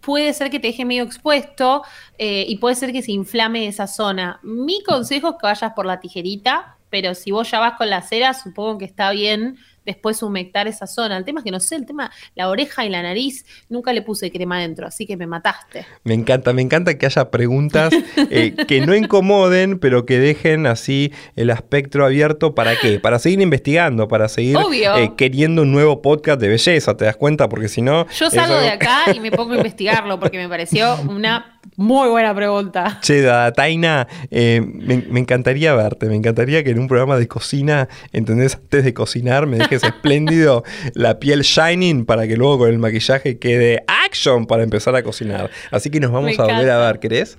[0.00, 1.82] puede ser que te deje medio expuesto
[2.16, 4.38] eh, y puede ser que se inflame esa zona.
[4.44, 8.02] Mi consejo es que vayas por la tijerita, pero si vos ya vas con la
[8.02, 11.16] cera, supongo que está bien después humectar esa zona.
[11.16, 14.02] El tema es que no sé, el tema, la oreja y la nariz, nunca le
[14.02, 15.86] puse crema adentro, así que me mataste.
[16.04, 17.94] Me encanta, me encanta que haya preguntas
[18.30, 22.54] eh, que no incomoden, pero que dejen así el aspecto abierto.
[22.54, 23.00] ¿Para qué?
[23.00, 24.58] Para seguir investigando, para seguir
[24.96, 27.48] eh, queriendo un nuevo podcast de belleza, ¿te das cuenta?
[27.48, 28.06] Porque si no...
[28.08, 32.08] Yo salgo algo- de acá y me pongo a investigarlo porque me pareció una muy
[32.08, 32.98] buena pregunta.
[33.02, 37.88] Che, Taina, eh, me, me encantaría verte, me encantaría que en un programa de cocina,
[38.12, 38.54] ¿entendés?
[38.56, 43.38] Antes de cocinar me dejes espléndido la piel shining para que luego con el maquillaje
[43.38, 45.50] quede action para empezar a cocinar.
[45.70, 47.38] Así que nos vamos a volver a ver, ¿querés?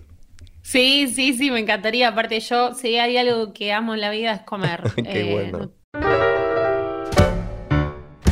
[0.61, 2.09] Sí, sí, sí, me encantaría.
[2.09, 4.81] Aparte, yo, si hay algo que amo en la vida es comer.
[4.95, 5.71] Qué Eh, bueno.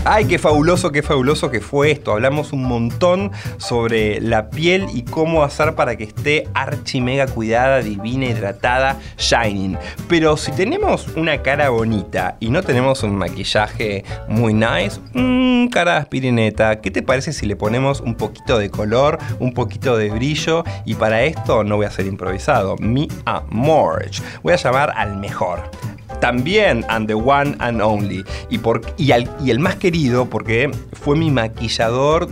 [0.08, 2.12] Ay, qué fabuloso, qué fabuloso que fue esto.
[2.12, 7.80] Hablamos un montón sobre la piel y cómo hacer para que esté archi mega cuidada,
[7.80, 9.80] divina, hidratada, shining.
[10.08, 15.94] Pero si tenemos una cara bonita y no tenemos un maquillaje muy nice, mmm, cara
[15.94, 20.12] de aspirineta, ¿qué te parece si le ponemos un poquito de color, un poquito de
[20.12, 20.64] brillo?
[20.86, 22.76] Y para esto no voy a ser improvisado.
[22.78, 24.06] Mi amor.
[24.44, 25.64] Voy a llamar al mejor
[26.20, 28.24] también and the one and only.
[28.50, 32.28] Y, por, y, el más querido porque fue mi maquillador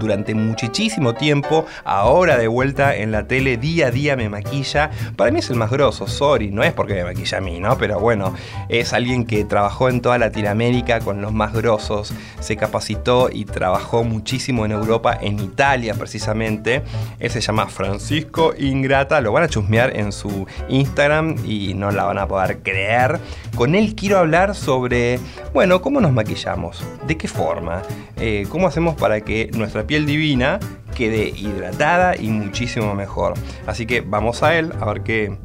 [0.00, 1.66] durante muchísimo tiempo.
[1.84, 4.90] Ahora de vuelta en la tele, día a día me maquilla.
[5.16, 6.50] Para mí es el más grosso, sorry.
[6.50, 7.76] No es porque me maquilla a mí, ¿no?
[7.78, 8.34] Pero bueno,
[8.68, 12.12] es alguien que trabajó en toda Latinoamérica con los más grosos.
[12.40, 16.82] Se capacitó y trabajó muchísimo en Europa, en Italia precisamente.
[17.18, 19.20] Él se llama Francisco Ingrata.
[19.20, 23.20] Lo van a chusmear en su Instagram y no la van a poder creer.
[23.56, 25.18] Con él quiero hablar sobre,
[25.52, 27.82] bueno, cómo nos maquillamos, de qué forma,
[28.16, 30.58] eh, cómo hacemos para que nuestra piel divina
[30.94, 33.34] quede hidratada y muchísimo mejor.
[33.66, 35.36] Así que vamos a él a ver qué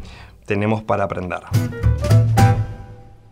[0.46, 1.40] tenemos para aprender.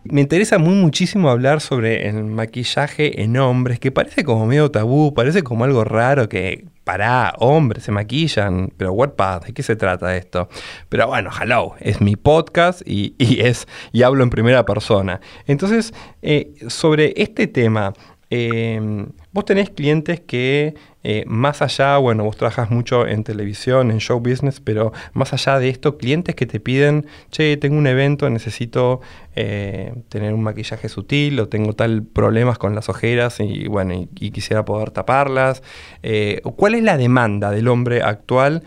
[0.04, 5.12] Me interesa muy muchísimo hablar sobre el maquillaje en hombres, que parece como medio tabú,
[5.14, 9.10] parece como algo raro que, pará, hombres se maquillan, pero what
[9.44, 10.48] ¿de qué se trata esto?
[10.88, 15.20] Pero bueno, hello, es mi podcast y, y es, y hablo en primera persona.
[15.48, 17.92] Entonces, eh, sobre este tema,
[18.30, 20.76] eh, vos tenés clientes que
[21.08, 25.60] eh, más allá, bueno, vos trabajas mucho en televisión, en show business, pero más allá
[25.60, 29.00] de esto, clientes que te piden, che, tengo un evento, necesito
[29.36, 34.30] eh, tener un maquillaje sutil o tengo tal problemas con las ojeras y bueno, y,
[34.32, 35.62] quisiera poder taparlas.
[36.02, 38.64] Eh, ¿Cuál es la demanda del hombre actual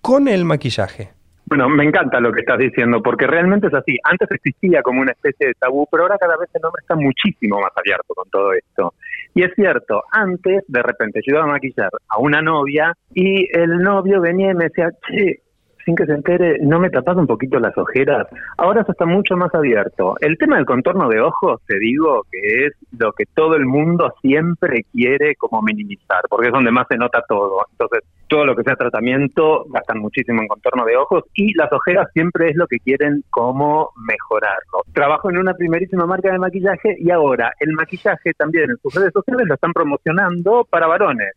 [0.00, 1.10] con el maquillaje?
[1.44, 3.98] Bueno, me encanta lo que estás diciendo, porque realmente es así.
[4.04, 7.60] Antes existía como una especie de tabú, pero ahora cada vez el hombre está muchísimo
[7.60, 8.94] más abierto con todo esto.
[9.34, 13.78] Y es cierto, antes de repente yo iba a maquillar a una novia y el
[13.78, 15.40] novio venía y me decía, che,
[15.84, 18.26] sin que se entere, ¿no me tapas un poquito las ojeras?
[18.56, 20.14] Ahora eso está mucho más abierto.
[20.20, 24.14] El tema del contorno de ojos, te digo que es lo que todo el mundo
[24.22, 27.66] siempre quiere como minimizar, porque es donde más se nota todo.
[27.72, 28.00] Entonces,
[28.34, 32.50] todo lo que sea tratamiento, gastan muchísimo en contorno de ojos y las ojeras siempre
[32.50, 34.82] es lo que quieren como mejorarlo.
[34.92, 39.12] Trabajo en una primerísima marca de maquillaje y ahora el maquillaje también en sus redes
[39.12, 41.30] sociales lo están promocionando para varones,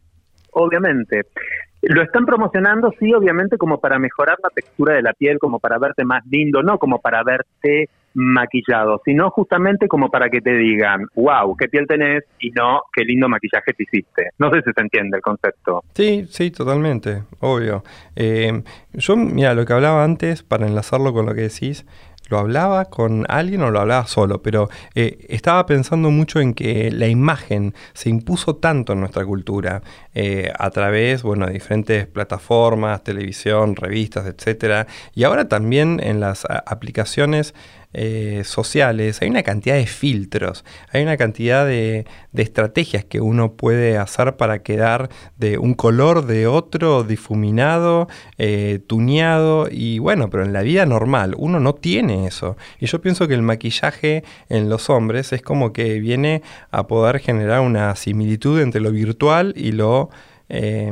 [0.53, 1.21] obviamente.
[1.83, 5.77] Lo están promocionando, sí, obviamente, como para mejorar la textura de la piel, como para
[5.77, 11.06] verte más lindo, no como para verte maquillado, sino justamente como para que te digan,
[11.13, 14.32] wow, qué piel tenés y no qué lindo maquillaje te hiciste.
[14.39, 15.84] No sé si se entiende el concepto.
[15.93, 17.84] Sí, sí, totalmente, obvio.
[18.15, 21.86] Eh, yo, mira, lo que hablaba antes, para enlazarlo con lo que decís,
[22.30, 24.41] ¿Lo hablaba con alguien o lo hablaba solo?
[24.41, 29.82] Pero eh, estaba pensando mucho en que la imagen se impuso tanto en nuestra cultura
[30.13, 34.88] eh, a través bueno, de diferentes plataformas, televisión, revistas, etc.
[35.15, 37.56] Y ahora también en las aplicaciones
[37.93, 43.97] eh, sociales, hay una cantidad de filtros, hay una cantidad de, estrategias que uno puede
[43.97, 50.54] hacer para quedar de un color de otro, difuminado, eh, tuneado, y bueno, pero en
[50.54, 52.58] la vida normal uno no tiene eso.
[52.80, 57.19] Y yo pienso que el maquillaje en los hombres es como que viene a poder
[57.19, 60.10] generar una similitud entre lo virtual y lo...
[60.50, 60.91] Eh,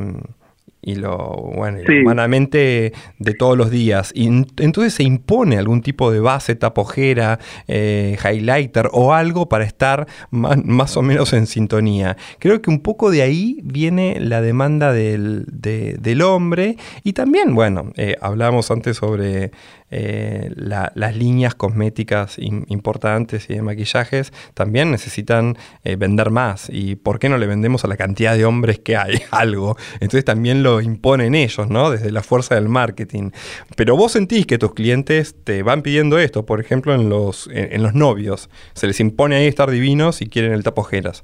[0.86, 1.18] y lo,
[1.56, 4.12] bueno, humanamente de todos los días.
[4.14, 10.06] Y entonces se impone algún tipo de base, tapojera, eh, highlighter o algo para estar
[10.30, 12.18] más, o menos en sintonía.
[12.38, 17.92] Creo que un poco de ahí viene la demanda del, del hombre y también, bueno,
[17.96, 19.52] eh, hablamos antes sobre
[19.98, 25.56] eh, las líneas cosméticas importantes y de maquillajes también necesitan
[25.86, 26.70] eh, vender más.
[26.70, 29.78] ¿Y por qué no le vendemos a la cantidad de hombres que hay algo?
[29.94, 31.92] Entonces también lo imponen ellos, ¿no?
[31.92, 33.32] Desde la fuerza del marketing.
[33.78, 37.82] Pero vos sentís que tus clientes te van pidiendo esto, por ejemplo, en los, en,
[37.82, 38.50] los novios.
[38.74, 41.24] Se les impone ahí estar divinos y quieren el tapojeras.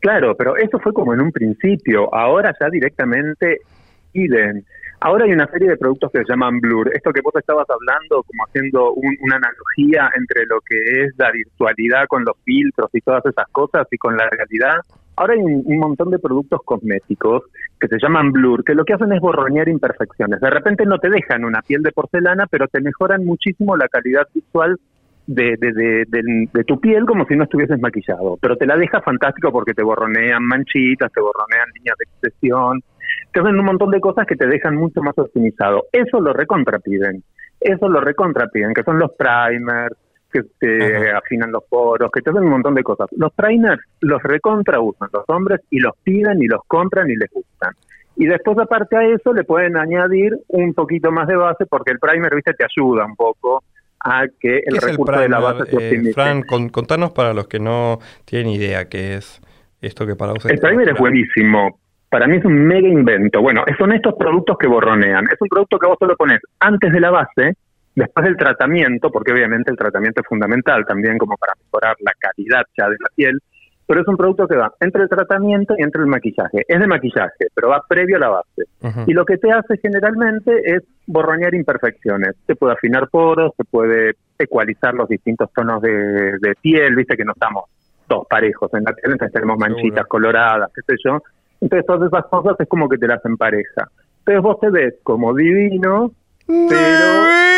[0.00, 2.14] Claro, pero eso fue como en un principio.
[2.14, 3.58] Ahora ya directamente
[4.12, 4.64] piden.
[5.00, 6.90] Ahora hay una serie de productos que se llaman Blur.
[6.92, 12.06] Esto que vos estabas hablando, como haciendo una analogía entre lo que es la virtualidad
[12.08, 14.80] con los filtros y todas esas cosas y con la realidad.
[15.14, 17.44] Ahora hay un, montón de productos cosméticos
[17.78, 20.40] que se llaman Blur, que lo que hacen es borronear imperfecciones.
[20.40, 24.26] De repente no te dejan una piel de porcelana, pero te mejoran muchísimo la calidad
[24.34, 24.76] visual
[25.28, 26.06] de, de,
[26.52, 28.36] de, tu piel como si no estuvieses maquillado.
[28.40, 32.82] Pero te la deja fantástico porque te borronean manchitas, te borronean líneas de expresión,
[33.32, 35.86] te un montón de cosas que te dejan mucho más optimizado.
[35.92, 37.22] Eso lo recontrapiden.
[37.60, 39.96] Eso lo recontrapiden, que son los primers,
[40.30, 43.08] que te afinan los poros, que te hacen un montón de cosas.
[43.16, 47.30] Los primers los recontra usan los hombres y los piden y los compran y les
[47.30, 47.72] gustan.
[48.16, 51.98] Y después, aparte a eso, le pueden añadir un poquito más de base porque el
[51.98, 53.62] primer, viste, te ayuda un poco
[54.00, 56.12] a que el recurso de la base se eh, optimice.
[56.12, 59.40] Fran, contanos para los que no tienen idea qué es
[59.80, 60.54] esto que para ustedes.
[60.54, 61.78] El primer es buenísimo
[62.10, 63.42] para mí es un mega invento.
[63.42, 65.24] Bueno, son estos productos que borronean.
[65.26, 67.54] Es un producto que vos solo pones antes de la base,
[67.94, 72.62] después del tratamiento, porque obviamente el tratamiento es fundamental también como para mejorar la calidad
[72.76, 73.38] ya de la piel,
[73.86, 76.64] pero es un producto que va entre el tratamiento y entre el maquillaje.
[76.68, 79.06] Es de maquillaje, pero va previo a la base.
[79.06, 82.36] Y lo que te hace generalmente es borronear imperfecciones.
[82.46, 87.24] Se puede afinar poros, se puede ecualizar los distintos tonos de, de piel, viste que
[87.24, 87.64] no estamos
[88.06, 91.20] todos parejos en la piel, entonces tenemos manchitas coloradas, qué sé yo,
[91.60, 93.88] entonces todas esas cosas es como que te las empareja.
[94.20, 96.12] Entonces vos te ves como divino,
[96.46, 97.48] pero...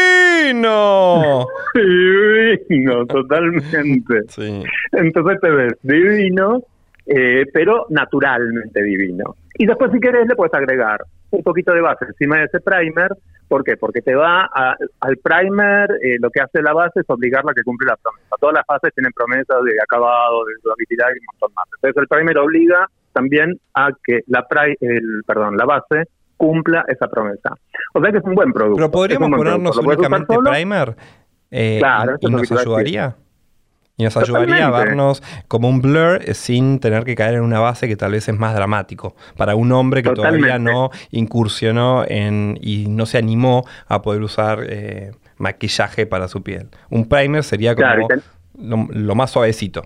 [0.40, 1.46] ¡Divino!
[1.74, 4.22] divino, totalmente.
[4.92, 6.62] Entonces te ves divino,
[7.06, 9.36] eh, pero naturalmente divino.
[9.58, 13.10] Y después si querés le puedes agregar un poquito de base encima de ese primer.
[13.48, 13.76] ¿Por qué?
[13.76, 14.48] Porque te va
[15.00, 18.36] al primer, eh, lo que hace la base es obligarla a que cumple la promesa.
[18.38, 21.66] Todas las fases tienen promesas de acabado, de durabilidad y un montón más.
[21.74, 24.46] Entonces el primer obliga también a que la,
[24.80, 27.50] el, perdón, la base cumpla esa promesa.
[27.92, 28.76] O sea que es un buen producto.
[28.76, 30.96] Pero podríamos ponernos únicamente primer
[31.50, 33.16] eh, claro, y, nos ayudaría.
[33.96, 37.88] Y nos ayudaría a vernos como un blur sin tener que caer en una base
[37.88, 39.14] que tal vez es más dramático.
[39.36, 44.60] Para un hombre que todavía no incursionó en, y no se animó a poder usar
[44.66, 46.68] eh, maquillaje para su piel.
[46.88, 49.82] Un primer sería como lo más suavecito.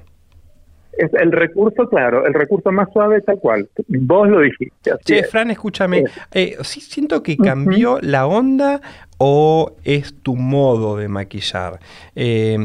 [0.98, 3.68] Es el recurso, claro, el recurso más suave tal cual.
[3.88, 4.92] Vos lo dijiste.
[5.04, 6.04] che, Fran, escúchame.
[6.32, 8.80] Eh, ¿Sí siento que cambió la onda
[9.18, 11.80] o es tu modo de maquillar?
[12.14, 12.58] Eh,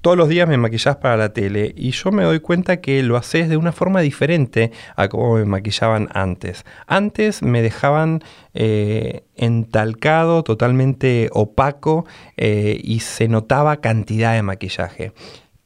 [0.00, 3.18] todos los días me maquillás para la tele y yo me doy cuenta que lo
[3.18, 6.64] haces de una forma diferente a como me maquillaban antes.
[6.86, 8.22] Antes me dejaban
[8.54, 15.12] eh, entalcado, totalmente opaco y se notaba cantidad de maquillaje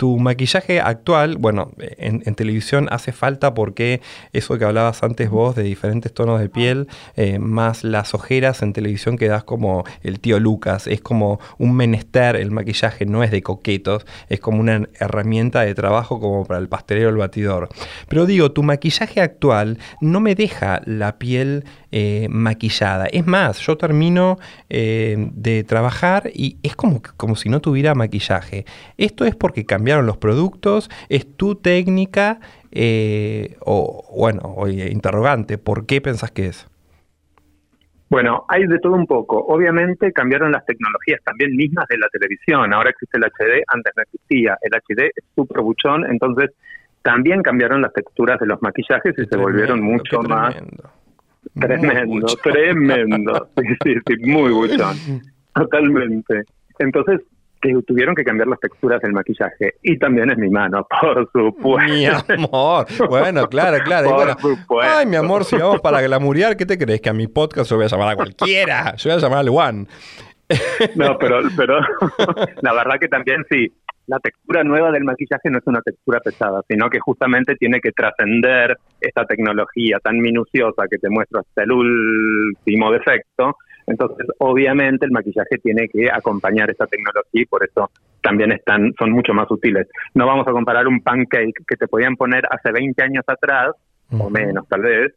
[0.05, 4.03] tu maquillaje actual, bueno, en, televisión hace falta porque
[4.35, 8.75] eso que hablabas antes vos de diferentes tonos de piel, eh, más las ojeras en
[8.75, 13.43] televisión quedas como el tío Lucas, es como un menester, el maquillaje no es de
[13.43, 17.71] coquetos, es como una herramienta de trabajo como para el pastelero o el batidor.
[18.07, 21.65] Pero digo, tu maquillaje actual no me deja la piel
[21.97, 23.07] eh, maquillada.
[23.07, 24.37] Es más, yo termino
[24.69, 28.65] eh, de trabajar y es como, como si no tuviera maquillaje.
[28.97, 32.40] Esto es porque cambiaron los productos, es tu técnica
[32.73, 36.67] eh, o, bueno, oye, interrogante, ¿por qué pensás que es?
[38.11, 39.38] Bueno, hay de todo un poco.
[39.47, 42.75] Obviamente cambiaron las tecnologías también mismas de la televisión.
[42.75, 44.59] Ahora existe el HD, antes no existía.
[44.63, 46.51] El HD es súper buchón, entonces
[47.03, 50.57] también cambiaron las texturas de los maquillajes y se volvieron mucho más
[51.61, 53.49] Tremendo, tremendo.
[53.57, 54.97] Sí, sí, sí, muy buchón.
[55.55, 56.42] Totalmente.
[56.79, 57.21] Entonces,
[57.61, 59.75] que tuvieron que cambiar las texturas del maquillaje.
[59.83, 61.95] Y también es mi mano, por supuesto.
[61.95, 62.87] Mi amor.
[63.09, 64.11] Bueno, claro, claro.
[64.11, 64.99] Por supuesto.
[64.99, 67.01] Ay, mi amor, si vamos para glamurear, ¿qué te crees?
[67.01, 68.95] Que a mi podcast yo voy a llamar a cualquiera.
[68.97, 69.88] Yo voy a llamar al Juan.
[70.95, 71.81] No, pero, pero
[72.61, 73.73] la verdad que también sí
[74.07, 77.92] la textura nueva del maquillaje no es una textura pesada, sino que justamente tiene que
[77.92, 83.57] trascender esta tecnología tan minuciosa que te muestra hasta el último defecto.
[83.87, 87.90] Entonces, obviamente, el maquillaje tiene que acompañar esta tecnología y por eso
[88.23, 89.87] también están, son mucho más útiles.
[90.15, 93.73] No vamos a comparar un pancake que te podían poner hace 20 años atrás,
[94.11, 95.13] o menos tal vez,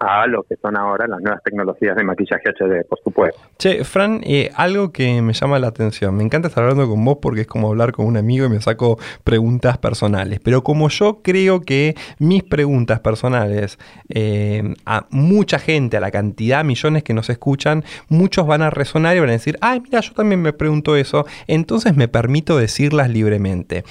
[0.00, 3.38] a lo que son ahora las nuevas tecnologías de maquillaje HD, por supuesto.
[3.58, 7.18] Che, Fran, eh, algo que me llama la atención, me encanta estar hablando con vos
[7.20, 11.20] porque es como hablar con un amigo y me saco preguntas personales, pero como yo
[11.22, 13.78] creo que mis preguntas personales
[14.08, 19.16] eh, a mucha gente, a la cantidad, millones que nos escuchan, muchos van a resonar
[19.16, 23.10] y van a decir, ay, mira, yo también me pregunto eso, entonces me permito decirlas
[23.10, 23.84] libremente.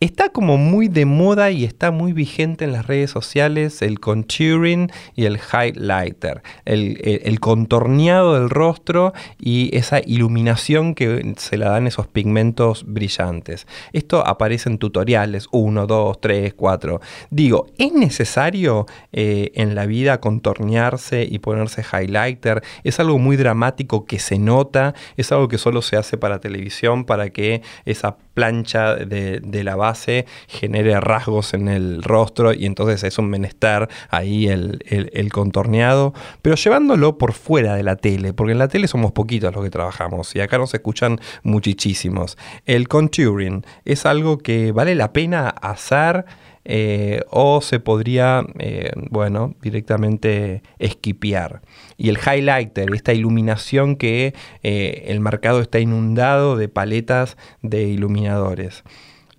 [0.00, 4.90] Está como muy de moda y está muy vigente en las redes sociales el contouring
[5.14, 12.06] y el highlighter, el, contorneado del rostro y esa iluminación que se la dan esos
[12.06, 13.66] pigmentos brillantes.
[13.92, 17.00] Esto aparece en tutoriales 1, 2, 3, 4.
[17.30, 22.62] Digo, ¿es necesario eh, en la vida contornearse y ponerse highlighter?
[22.84, 24.94] ¿Es algo muy dramático que se nota?
[25.16, 30.24] ¿Es algo que solo se hace para televisión para que esa plancha de, la base
[30.48, 36.12] genere rasgos en el rostro y entonces es un menester ahí el, el, contorneado,
[36.42, 39.70] pero llevándolo por fuera de la tele, porque en la tele somos poquitos los que
[39.70, 42.36] trabajamos y acá nos escuchan muchísimos.
[42.66, 46.26] El contouring es algo que vale la pena hacer.
[46.66, 51.62] Eh, o se podría, eh, bueno, directamente esquipear.
[51.96, 58.84] Y el highlighter, esta iluminación que eh, el mercado está inundado de paletas de iluminadores.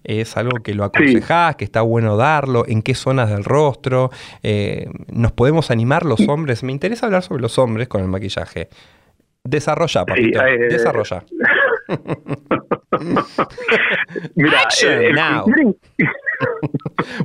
[0.04, 4.10] Es algo que lo aconsejás, que está bueno darlo, en qué zonas del rostro.
[5.12, 6.64] ¿Nos podemos animar los hombres?
[6.64, 8.70] Me interesa hablar sobre los hombres con el maquillaje.
[9.44, 10.40] Desarrolla, papito.
[10.70, 11.24] desarrolla.
[14.36, 14.68] Mira,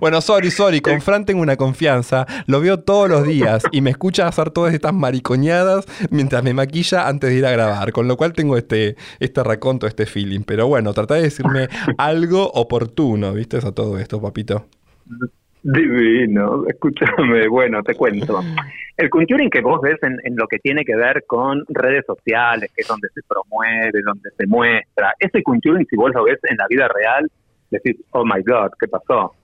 [0.01, 3.91] bueno, sorry, sorry, con Fran tengo una confianza, lo veo todos los días y me
[3.91, 8.17] escucha hacer todas estas maricoñadas mientras me maquilla antes de ir a grabar, con lo
[8.17, 10.41] cual tengo este, este raconto, este feeling.
[10.47, 13.57] Pero bueno, trata de decirme algo oportuno, ¿viste?
[13.59, 14.67] A todo esto, papito.
[15.63, 18.41] Divino, escúchame, bueno, te cuento.
[18.97, 22.71] El contouring que vos ves en, en, lo que tiene que ver con redes sociales,
[22.75, 26.57] que es donde se promueve, donde se muestra, ese contouring, si vos lo ves en
[26.57, 27.29] la vida real,
[27.71, 29.35] decir, oh my God, ¿qué pasó?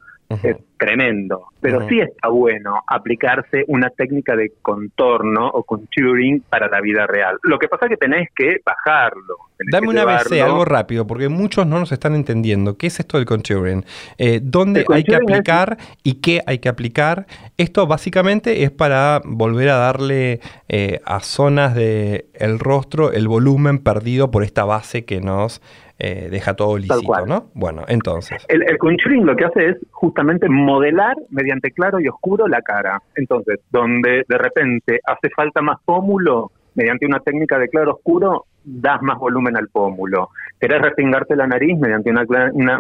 [0.43, 1.49] Es tremendo.
[1.61, 7.39] Pero sí está bueno aplicarse una técnica de contorno o contouring para la vida real.
[7.43, 9.37] Lo que pasa es que tenés que bajarlo.
[9.70, 12.76] Dame una ABC, algo rápido, porque muchos no nos están entendiendo.
[12.76, 13.85] ¿Qué es esto del contouring?
[14.18, 17.26] Eh, ¿Dónde hay que aplicar y qué hay que aplicar?
[17.57, 23.78] Esto básicamente es para volver a darle eh, a zonas del el rostro el volumen
[23.78, 25.62] perdido por esta base que nos
[26.05, 27.51] eh, deja todo lícito, ¿no?
[27.55, 28.45] Bueno, entonces.
[28.49, 33.03] El, el contouring lo que hace es justamente modelar mediante claro y oscuro la cara.
[33.14, 39.03] Entonces, donde de repente hace falta más pómulo, mediante una técnica de claro oscuro, das
[39.03, 40.31] más volumen al pómulo.
[40.59, 42.25] Querés respingarte la nariz, mediante una,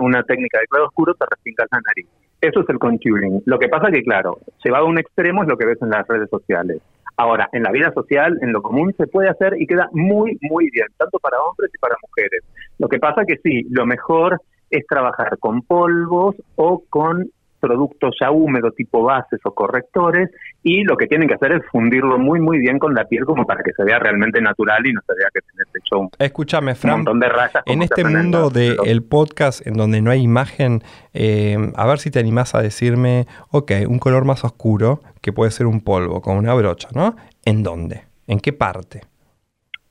[0.00, 2.06] una, técnica de claro oscuro, te respingas la nariz.
[2.40, 3.42] Eso es el contouring.
[3.44, 6.08] Lo que pasa que, claro, llevado a un extremo es lo que ves en las
[6.08, 6.80] redes sociales.
[7.18, 10.70] Ahora, en la vida social, en lo común, se puede hacer y queda muy, muy
[10.70, 12.42] bien, tanto para hombres y para mujeres.
[12.78, 14.40] Lo que pasa que sí, lo mejor
[14.70, 17.30] es trabajar con polvos o con
[17.62, 20.30] productos ya húmedos tipo bases o correctores
[20.64, 23.46] y lo que tienen que hacer es fundirlo muy muy bien con la piel como
[23.46, 26.96] para que se vea realmente natural y no se vea que tenés un Escúchame, Fran.
[26.96, 27.62] montón de rayas.
[27.64, 30.82] como En este mundo del podcast en donde no hay imagen,
[31.14, 35.50] eh, a ver si te animás a decirme, ok, un color más oscuro, que puede
[35.50, 37.14] ser un polvo, con una brocha, ¿no?
[37.44, 38.02] ¿En dónde?
[38.26, 39.02] ¿En qué parte?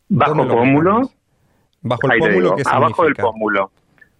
[0.10, 1.02] Bajo ¿Dónde lo pómulo?
[1.82, 3.72] Bajo el pómulo, ¿qué abajo del pómulo.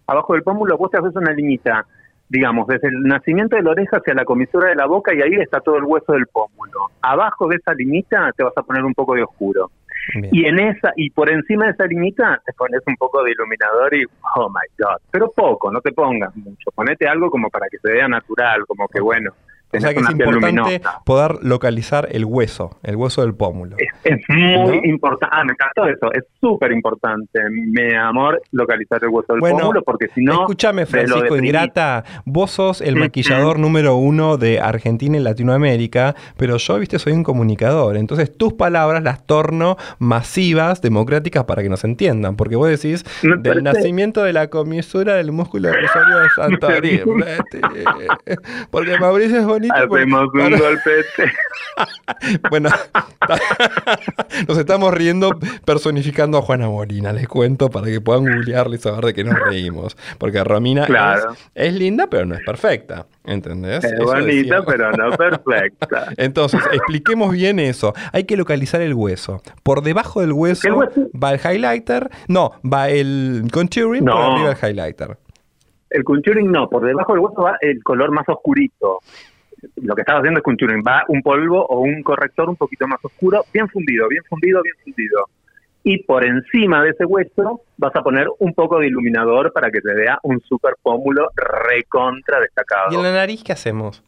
[0.06, 1.86] Abajo del pómulo vos te haces una liñita,
[2.32, 5.34] digamos, desde el nacimiento de la oreja hacia la comisura de la boca y ahí
[5.34, 6.90] está todo el hueso del pómulo.
[7.02, 9.70] Abajo de esa liñita te vas a poner un poco de oscuro.
[10.14, 10.30] Bien.
[10.32, 13.94] Y en esa y por encima de esa liñita te pones un poco de iluminador
[13.94, 14.04] y
[14.36, 16.70] oh my god, pero poco, no te pongas mucho.
[16.74, 19.34] Ponete algo como para que se vea natural, como que bueno,
[19.74, 21.02] O sea que es importante luminosa.
[21.04, 23.76] poder localizar el hueso, el hueso del pómulo.
[23.78, 24.84] Es, es muy ¿No?
[24.84, 25.34] importante.
[25.36, 26.12] Ah, me encantó eso.
[26.12, 30.32] Es súper importante, mi amor, localizar el hueso del Bueno, pómulo, porque si no.
[30.42, 36.56] Escúchame, de Francisco Ingrata, vos sos el maquillador número uno de Argentina y Latinoamérica, pero
[36.58, 37.96] yo, viste, soy un comunicador.
[37.96, 42.36] Entonces, tus palabras las torno masivas, democráticas, para que nos entiendan.
[42.36, 47.00] Porque vos decís, Me del parece- nacimiento de la comisura del músculo Rosario de Santarín.
[47.16, 48.36] Vete.
[48.70, 49.88] porque Mauricio es bonito.
[49.88, 51.32] porque- Hacemos un para- golpete.
[52.50, 52.68] bueno,
[54.48, 55.30] nos estamos riendo
[55.64, 59.38] personificando a Juana Molina, les cuento, para que puedan googlearle y saber de qué nos
[59.38, 59.96] reímos.
[60.18, 61.32] Porque Romina Claro.
[61.54, 63.06] es, es linda, pero no es perfecta.
[63.24, 63.84] ¿Entendés?
[63.84, 64.62] Es Eso bonita, decía.
[64.66, 66.12] pero no perfecta.
[66.16, 67.94] Entonces, expliquemos bien eso.
[68.12, 69.42] Hay que localizar el hueso.
[69.62, 72.10] Por debajo del hueso, El hueso- va el highlighter.
[72.28, 74.34] No, va el contouring, por No.
[74.34, 75.18] arriba el highlighter.
[75.90, 79.00] El contouring no, por debajo del hueso va el color más oscurito.
[79.76, 80.82] Lo que estás haciendo es contouring.
[80.86, 84.74] Va un polvo o un corrector un poquito más oscuro, bien fundido, bien fundido, bien
[84.84, 85.26] fundido.
[85.84, 89.80] Y por encima de ese hueso vas a poner un poco de iluminador para que
[89.80, 92.92] se vea un super pómulo recontra destacado.
[92.92, 94.02] ¿Y en la nariz qué hacemos?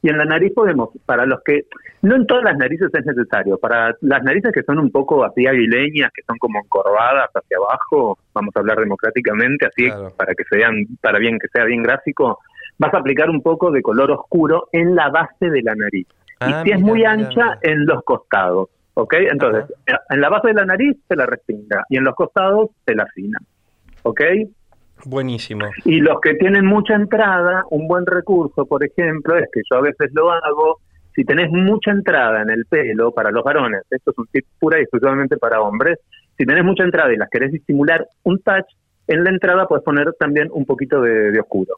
[0.00, 1.66] Y en la nariz podemos, para los que,
[2.02, 5.44] no en todas las narices es necesario, para las narices que son un poco así
[5.46, 10.12] aguileñas, que son como encorvadas hacia abajo, vamos a hablar democráticamente, así Claro.
[10.16, 12.38] para que se vean, para bien que sea bien gráfico,
[12.78, 16.06] vas a aplicar un poco de color oscuro en la base de la nariz.
[16.40, 17.58] Ah, y si es mira, muy mira, ancha, mira.
[17.62, 18.68] en los costados.
[18.94, 19.14] ¿Ok?
[19.30, 19.64] Entonces,
[20.10, 23.04] en la base de la nariz se la respinga y en los costados se la
[23.04, 23.38] afina.
[24.02, 24.20] ¿Ok?
[25.04, 25.66] Buenísimo.
[25.84, 29.82] Y los que tienen mucha entrada, un buen recurso, por ejemplo, es que yo a
[29.82, 30.80] veces lo hago,
[31.14, 34.78] si tenés mucha entrada en el pelo para los varones, esto es un tip pura
[34.78, 36.00] y exclusivamente para hombres,
[36.36, 38.66] si tenés mucha entrada y las querés disimular un touch,
[39.06, 41.76] en la entrada puedes poner también un poquito de, de oscuro.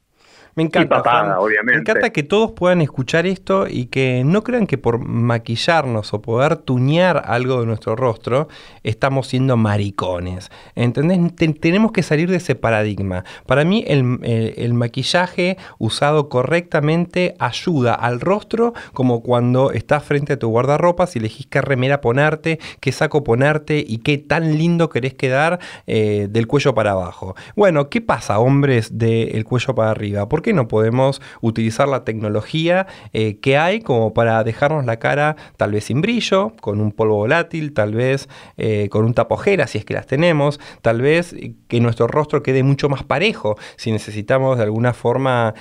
[0.57, 1.39] Me encanta, Y papada, Fran.
[1.39, 1.73] obviamente.
[1.73, 6.21] Me encanta que todos puedan escuchar esto y que no crean que por maquillarnos o
[6.23, 8.49] poder tuñar algo de nuestro rostro
[8.83, 10.51] estamos siendo maricones.
[10.75, 11.35] ¿Entendés?
[11.37, 13.25] Te- tenemos que salir de ese paradigma.
[13.47, 20.35] Para mí el, el- el maquillaje usado correctamente ayuda al rostro como cuando estás frente
[20.35, 24.89] a tu guardarropa y elegís qué remera ponerte, qué saco ponerte y qué tan lindo
[24.91, 27.35] querés quedar eh, del cuello para abajo.
[27.57, 30.29] Bueno, ¿qué pasa, hombres, del cuello para arriba?
[30.29, 35.37] ¿Por qué no podemos utilizar la tecnología eh, que hay como para dejarnos la cara
[35.57, 39.79] tal vez sin brillo, con un polvo volátil, tal vez eh, con un tapojera si
[39.79, 43.93] es que las tenemos, tal vez eh, que nuestro rostro quede mucho más parejo si
[43.93, 45.55] necesitamos de alguna forma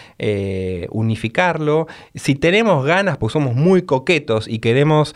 [0.89, 1.87] unificarlo?
[2.15, 5.15] Si tenemos ganas, pues somos muy coquetos y queremos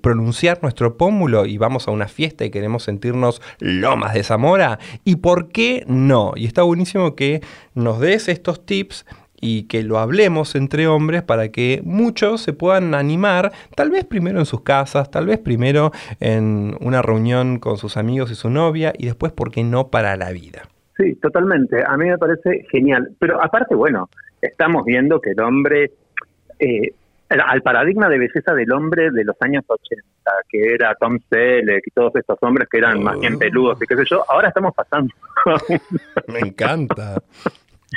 [0.00, 5.16] pronunciar nuestro pómulo y vamos a una fiesta y queremos sentirnos lomas de Zamora, ¿y
[5.16, 6.32] por qué no?
[6.36, 7.42] Y está buenísimo que
[7.76, 9.06] nos des estos tips
[9.40, 14.38] y que lo hablemos entre hombres para que muchos se puedan animar, tal vez primero
[14.38, 18.92] en sus casas, tal vez primero en una reunión con sus amigos y su novia
[18.96, 20.62] y después, ¿por qué no, para la vida?
[20.96, 21.84] Sí, totalmente.
[21.86, 23.10] A mí me parece genial.
[23.18, 24.08] Pero aparte, bueno,
[24.40, 25.92] estamos viendo que el hombre,
[26.58, 26.94] eh,
[27.28, 30.02] al paradigma de belleza del hombre de los años 80,
[30.48, 33.96] que era Tom Selleck y todos estos hombres que eran más bien peludos y qué
[33.96, 35.12] sé yo, ahora estamos pasando.
[36.28, 37.22] Me encanta.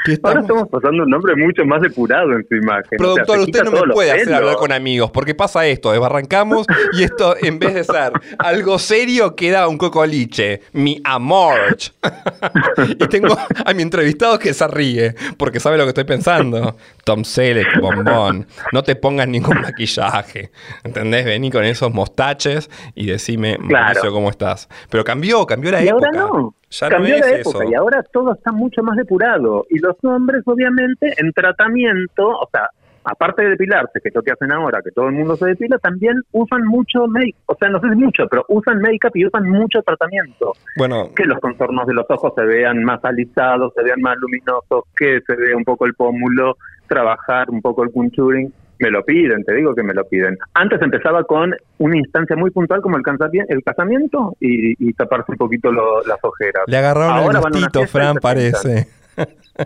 [0.06, 0.68] ¿Qué Ahora estamos?
[0.70, 2.84] pasando un hombre mucho más depurado en su imagen.
[3.04, 6.68] O sea, Productor, usted no me puede hacer hablar con amigos, porque pasa esto, desbarrancamos
[6.94, 11.56] y esto en vez de ser algo serio queda un cocoliche, mi amor.
[12.88, 13.36] y tengo
[13.66, 16.78] a mi entrevistado que se ríe, porque sabe lo que estoy pensando.
[17.04, 20.52] Tom Selleck, bombón, no te pongas ningún maquillaje,
[20.84, 21.26] ¿entendés?
[21.26, 23.86] Vení con esos mostaches y decime, Claro.
[23.86, 24.70] Mauricio, ¿cómo estás?
[24.90, 26.08] Pero cambió, cambió la y época.
[26.14, 26.56] ahora no.
[26.70, 27.72] Ya Cambió no es la época eso.
[27.72, 29.66] y ahora todo está mucho más depurado.
[29.70, 32.70] Y los hombres, obviamente, en tratamiento, o sea,
[33.04, 35.78] aparte de depilarse, que es lo que hacen ahora, que todo el mundo se depila,
[35.80, 39.50] también usan mucho make O sea, no sé si mucho, pero usan make-up y usan
[39.50, 40.54] mucho tratamiento.
[40.78, 44.84] Bueno, Que los contornos de los ojos se vean más alisados, se vean más luminosos,
[44.96, 46.58] que se vea un poco el pómulo,
[46.88, 48.52] trabajar un poco el contouring.
[48.80, 50.38] Me lo piden, te digo que me lo piden.
[50.54, 53.04] Antes empezaba con una instancia muy puntual como el,
[53.50, 56.64] el casamiento y, y taparse un poquito lo- las ojeras.
[56.68, 58.88] Le agarraron Ahora el gustito, Fran, parece.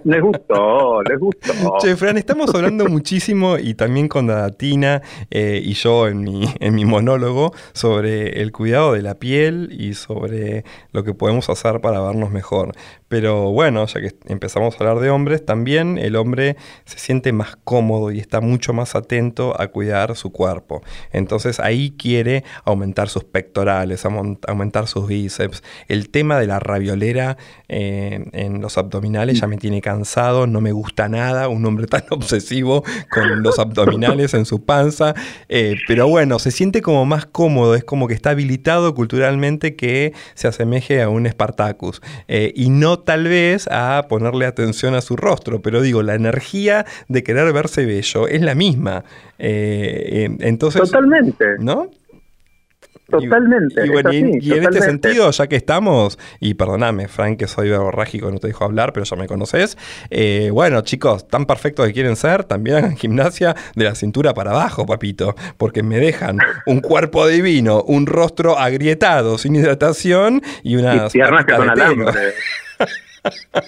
[0.04, 1.54] Les gustó, les gustó.
[1.80, 6.74] Che, Fran, estamos hablando muchísimo y también con Datina eh, y yo en mi, en
[6.74, 12.02] mi monólogo sobre el cuidado de la piel y sobre lo que podemos hacer para
[12.02, 12.72] vernos mejor.
[13.14, 17.56] Pero bueno, ya que empezamos a hablar de hombres, también el hombre se siente más
[17.64, 20.82] cómodo y está mucho más atento a cuidar su cuerpo.
[21.12, 25.62] Entonces ahí quiere aumentar sus pectorales, aumentar sus bíceps.
[25.88, 27.38] El tema de la raviolera
[27.70, 32.06] eh, en los abdominales ya me tiene cansado, no me gusta nada, un hombre tan
[32.10, 35.14] obsesivo con los abdominales en su panza.
[35.50, 40.14] eh, pero bueno, se siente como más cómodo, es como que está habilitado culturalmente que
[40.34, 42.02] se asemeje a un Spartacus.
[42.28, 46.86] Eh, y no tal vez a ponerle atención a su rostro, pero digo, la energía
[47.08, 49.04] de querer verse bello es la misma.
[49.40, 51.46] Eh, eh, entonces, Totalmente.
[51.60, 51.90] ¿no?
[53.10, 53.86] Totalmente.
[53.86, 57.70] Y, bueno, y- y en este sentido, ya que estamos, y perdoname, Frank, que soy
[57.70, 59.78] verborrágico, no te dejo hablar, pero ya me conoces.
[60.10, 64.52] eh, bueno, chicos, tan perfectos que quieren ser, también hagan gimnasia de la cintura para
[64.52, 70.76] abajo, papito, porque me dejan un cuerpo divino, un rostro agrietado, sin hidratación y Y
[70.78, 72.16] unas piernas que son alambres.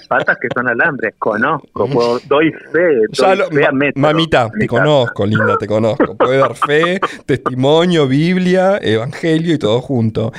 [0.10, 4.02] Patas que son alambres, conozco, puedo- doy fe, Ya doy lo- fe a ma- método
[4.02, 6.16] mamita, te conozco, linda, te conozco.
[6.18, 10.34] Puede dar fe, testimonio, Biblia, Evangelio y todo junto.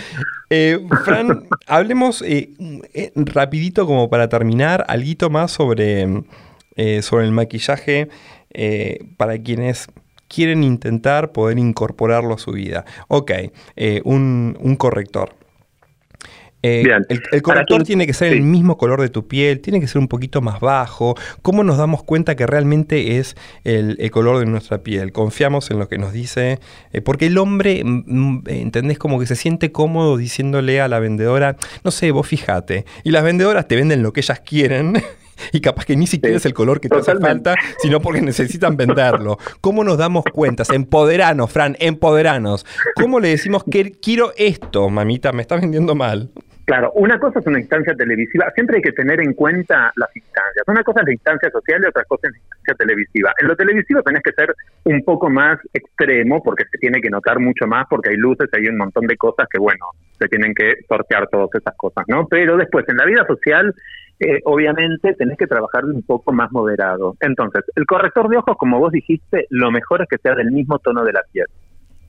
[0.50, 2.50] Eh, Fran, hablemos eh,
[2.94, 6.22] eh, rapidito como para terminar, algo más sobre,
[6.76, 8.08] eh, sobre el maquillaje
[9.16, 9.86] para quienes
[10.28, 12.84] quieren intentar poder incorporarlo a su vida.
[13.08, 13.32] Ok,
[14.04, 15.34] un, un corrector.
[16.62, 17.04] Eh, Bien.
[17.08, 18.38] El, el corrector tiene que ser sí.
[18.38, 21.14] el mismo color de tu piel, tiene que ser un poquito más bajo.
[21.42, 25.12] ¿Cómo nos damos cuenta que realmente es el, el color de nuestra piel?
[25.12, 26.58] Confiamos en lo que nos dice.
[26.92, 27.84] eh, porque el hombre,
[28.46, 28.98] ¿entendés?
[28.98, 32.84] Como que se siente cómodo diciéndole a la vendedora, no sé, vos fíjate.
[33.04, 34.94] Y las vendedoras te venden lo que ellas quieren.
[35.52, 38.20] Y capaz que ni siquiera Sí, es el color que te hace falta, sino porque
[38.20, 39.38] necesitan venderlo.
[39.60, 40.64] ¿Cómo nos damos cuenta?
[40.72, 42.66] Empoderanos, Fran, empoderanos.
[42.96, 45.32] ¿Cómo le decimos que quiero esto, mamita?
[45.32, 46.30] Me estás vendiendo mal.
[46.66, 50.64] Claro, una cosa es una instancia televisiva, siempre hay que tener en cuenta las instancias.
[50.66, 53.32] Una cosa es la instancia social y otra cosa es la instancia televisiva.
[53.40, 57.38] En lo televisivo tenés que ser un poco más extremo porque se tiene que notar
[57.38, 59.86] mucho más porque hay luces, hay un montón de cosas que, bueno,
[60.18, 62.26] se tienen que sortear todas esas cosas, ¿no?
[62.26, 63.72] Pero después, en la vida social,
[64.20, 67.16] eh, obviamente tenés que trabajar un poco más moderado.
[67.20, 70.78] Entonces, el corrector de ojos, como vos dijiste, lo mejor es que sea del mismo
[70.78, 71.46] tono de la piel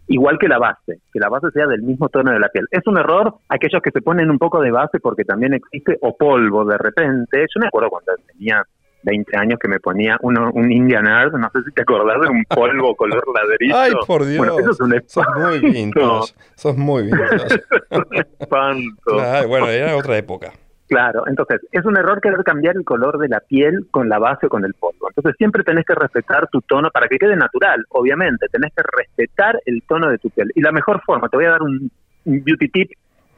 [0.08, 2.66] igual que la base, que la base sea del mismo tono de la piel.
[2.72, 6.16] Es un error aquellos que se ponen un poco de base porque también existe o
[6.16, 7.42] polvo de repente.
[7.54, 8.64] Yo me acuerdo cuando tenía
[9.04, 12.44] 20 años que me ponía uno, un Indian no sé si te acordás de un
[12.46, 13.78] polvo color ladrillo.
[13.78, 14.38] Ay, por Dios.
[14.38, 15.72] Bueno, eso es un Sos muy espanto.
[15.72, 16.34] vintage.
[16.56, 17.62] Sos muy vintage.
[18.40, 19.20] espanto.
[19.22, 20.52] Ay, bueno, era otra época.
[20.88, 24.46] Claro, entonces es un error querer cambiar el color de la piel con la base
[24.46, 25.10] o con el polvo.
[25.10, 28.48] Entonces siempre tenés que respetar tu tono para que quede natural, obviamente.
[28.50, 30.52] Tenés que respetar el tono de tu piel.
[30.56, 31.92] Y la mejor forma, te voy a dar un,
[32.26, 32.92] un beauty tip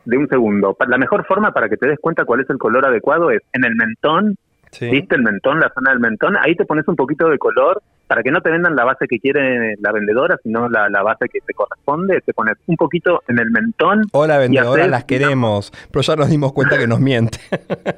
[0.05, 0.77] de un segundo.
[0.87, 3.65] La mejor forma para que te des cuenta cuál es el color adecuado es en
[3.65, 4.35] el mentón,
[4.71, 4.87] Sí.
[4.87, 6.37] ¿viste el mentón, la zona del mentón?
[6.37, 9.19] Ahí te pones un poquito de color para que no te vendan la base que
[9.19, 12.19] quiere la vendedora, sino la, la base que te corresponde.
[12.21, 14.01] Te pones un poquito en el mentón.
[14.13, 15.71] Hola, vendedora, haces, las queremos.
[15.91, 17.37] Pero ya nos dimos cuenta que nos miente.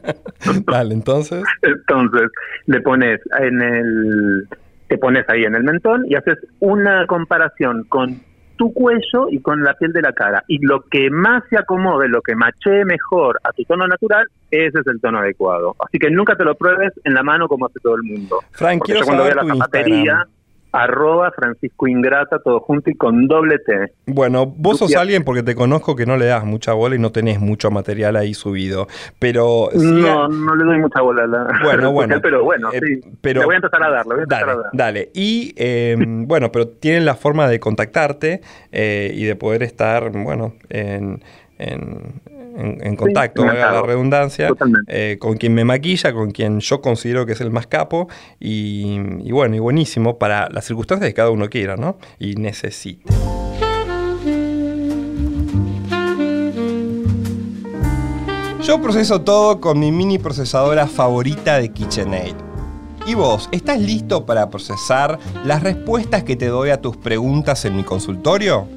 [0.68, 1.46] Dale, entonces.
[1.62, 2.30] Entonces,
[2.66, 4.48] le pones en el
[4.90, 8.20] te pones ahí en el mentón y haces una comparación con
[8.62, 10.44] tu cuello y con la piel de la cara.
[10.48, 14.82] Y lo que más se acomode, lo que machee mejor a tu tono natural, ese
[14.82, 15.76] es el tono adecuado.
[15.80, 18.38] Así que nunca te lo pruebes en la mano como hace todo el mundo.
[18.52, 20.28] Frank, Porque quiero yo cuando voy a saber la tu zapatería, Instagram.
[20.72, 23.94] Arroba Francisco Ingrata, todo junto y con doble T.
[24.06, 27.12] Bueno, vos sos alguien porque te conozco que no le das mucha bola y no
[27.12, 28.88] tenés mucho material ahí subido.
[29.20, 32.20] Pero siga- No, no le doy mucha bola a la Bueno, bueno.
[32.22, 33.02] pero bueno, Eh, sí.
[33.22, 34.72] pero- le voy a empezar a dar, le voy a empezar Dale, a dar.
[34.74, 35.10] dale.
[35.14, 35.96] Y eh,
[36.26, 38.42] bueno, pero tienen la forma de contactarte
[38.72, 41.22] eh, y de poder estar, bueno, en,
[41.60, 42.22] en-
[42.56, 44.50] en- en contacto, valga la redundancia,
[44.88, 48.08] eh, con quien me maquilla, con quien yo considero que es el más capo
[48.40, 51.98] y, y bueno, y buenísimo para las circunstancias que cada uno quiera, ¿no?
[52.20, 53.04] Y necesite.
[58.64, 62.36] Yo proceso todo con mi mini procesadora favorita de KitchenAid.
[63.08, 67.76] ¿Y vos, estás listo para procesar las respuestas que te doy a tus preguntas en
[67.76, 68.68] mi consultorio?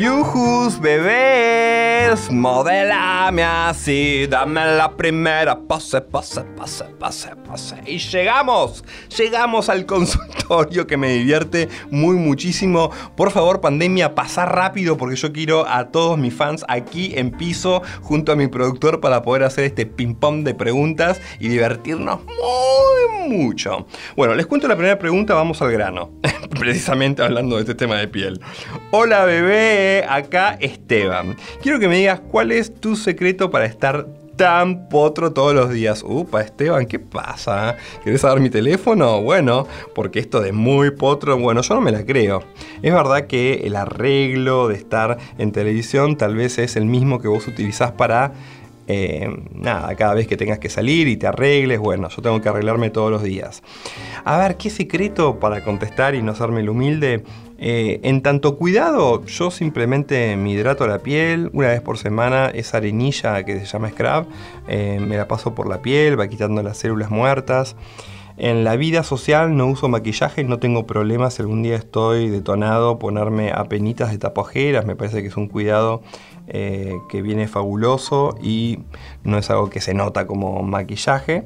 [0.00, 7.76] Yujus bebés, modelame así, dame la primera pose, pose, pose, pose, pose.
[7.84, 8.82] Y llegamos,
[9.14, 12.90] llegamos al consultorio que me divierte muy muchísimo.
[13.14, 17.82] Por favor, pandemia, pasa rápido porque yo quiero a todos mis fans aquí en piso
[18.00, 22.89] junto a mi productor para poder hacer este ping-pong de preguntas y divertirnos muy
[23.28, 23.86] mucho.
[24.16, 26.10] Bueno, les cuento la primera pregunta, vamos al grano.
[26.58, 28.40] Precisamente hablando de este tema de piel.
[28.90, 31.36] Hola bebé, acá Esteban.
[31.62, 34.06] Quiero que me digas cuál es tu secreto para estar
[34.40, 36.02] tan potro todos los días.
[36.02, 37.76] Upa, Esteban, ¿qué pasa?
[38.02, 39.20] ¿Querés saber mi teléfono?
[39.20, 42.42] Bueno, porque esto de muy potro, bueno, yo no me la creo.
[42.80, 47.28] Es verdad que el arreglo de estar en televisión tal vez es el mismo que
[47.28, 48.32] vos utilizás para
[48.92, 52.48] eh, nada, cada vez que tengas que salir y te arregles, bueno, yo tengo que
[52.48, 53.62] arreglarme todos los días.
[54.24, 57.22] A ver, ¿qué secreto para contestar y no hacerme el humilde?
[57.58, 62.78] Eh, en tanto cuidado, yo simplemente me hidrato la piel una vez por semana, esa
[62.78, 64.26] arenilla que se llama scrub,
[64.66, 67.76] eh, me la paso por la piel, va quitando las células muertas.
[68.38, 72.98] En la vida social no uso maquillaje, no tengo problemas si algún día estoy detonado,
[72.98, 76.02] ponerme apenitas de tapajeras, me parece que es un cuidado
[76.50, 78.80] eh, que viene fabuloso y
[79.24, 81.44] no es algo que se nota como maquillaje.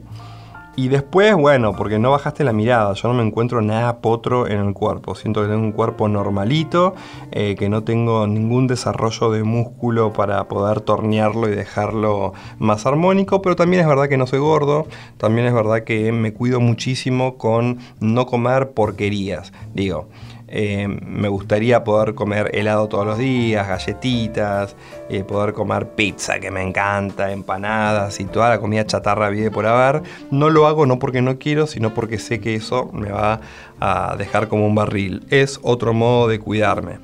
[0.77, 4.59] Y después, bueno, porque no bajaste la mirada, yo no me encuentro nada potro en
[4.59, 5.15] el cuerpo.
[5.15, 6.95] Siento que tengo un cuerpo normalito,
[7.31, 13.41] eh, que no tengo ningún desarrollo de músculo para poder tornearlo y dejarlo más armónico,
[13.41, 17.39] pero también es verdad que no soy gordo, también es verdad que me cuido muchísimo
[17.39, 19.53] con no comer porquerías.
[19.75, 20.09] Digo,
[20.57, 24.77] eh, me gustaría poder comer helado todos los días, galletitas,
[25.09, 29.67] eh, poder comer pizza que me encanta, empanadas y toda la comida chatarra vive por
[29.67, 30.05] haber.
[30.31, 33.41] No lo hago no porque no quiero, sino porque sé que eso me va
[33.81, 35.27] a dejar como un barril.
[35.29, 36.99] Es otro modo de cuidarme.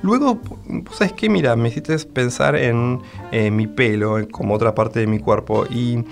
[0.00, 0.38] Luego,
[0.92, 1.28] ¿sabes qué?
[1.28, 6.02] Mira, me hiciste pensar en eh, mi pelo como otra parte de mi cuerpo y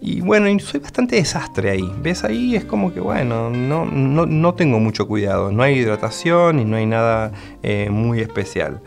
[0.00, 1.92] y bueno, soy bastante desastre ahí.
[2.02, 2.24] ¿Ves?
[2.24, 5.50] Ahí es como que, bueno, no, no, tengo mucho cuidado.
[5.50, 7.32] No hay hidratación y no hay nada
[7.62, 8.80] eh, muy especial.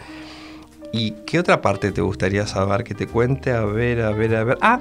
[0.93, 3.51] ¿Y qué otra parte te gustaría saber que te cuente?
[3.51, 4.57] A ver, a ver, a ver.
[4.61, 4.79] Ah,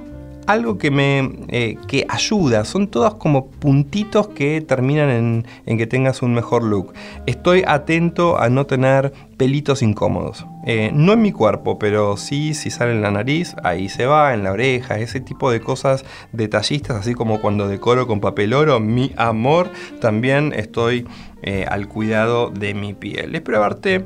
[0.50, 2.64] algo que me eh, que ayuda.
[2.64, 6.92] Son todos como puntitos que terminan en, que tengas un mejor look.
[7.26, 10.44] Estoy atento a no tener pelitos incómodos.
[10.66, 14.34] Eh, no en mi cuerpo, pero sí si sale en la nariz, ahí se va,
[14.34, 18.78] en la oreja, ese tipo de cosas detallistas, así como cuando decoro con papel oro,
[18.80, 19.70] mi amor,
[20.00, 21.06] también estoy
[21.42, 23.34] eh, al cuidado de mi piel.
[23.34, 24.04] Espero verte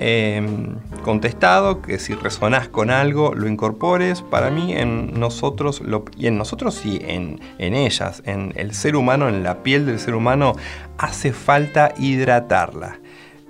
[0.00, 4.22] Em, contestado, que si resonás con algo lo incorpores.
[4.22, 5.82] Para mí, en nosotros,
[6.16, 9.98] y en nosotros sí, en, en ellas, en el ser humano, en la piel del
[9.98, 10.54] ser humano,
[10.98, 13.00] hace falta hidratarla.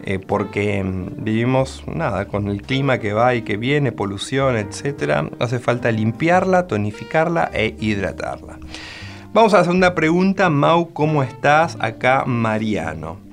[0.05, 5.29] Eh, porque em, vivimos nada con el clima que va y que viene, polución, etc.
[5.41, 8.59] Hace falta limpiarla, tonificarla e hidratarla.
[9.35, 10.49] Vamos a la segunda pregunta.
[10.49, 11.77] Mau, ¿cómo estás?
[11.81, 13.28] Acá Mariano.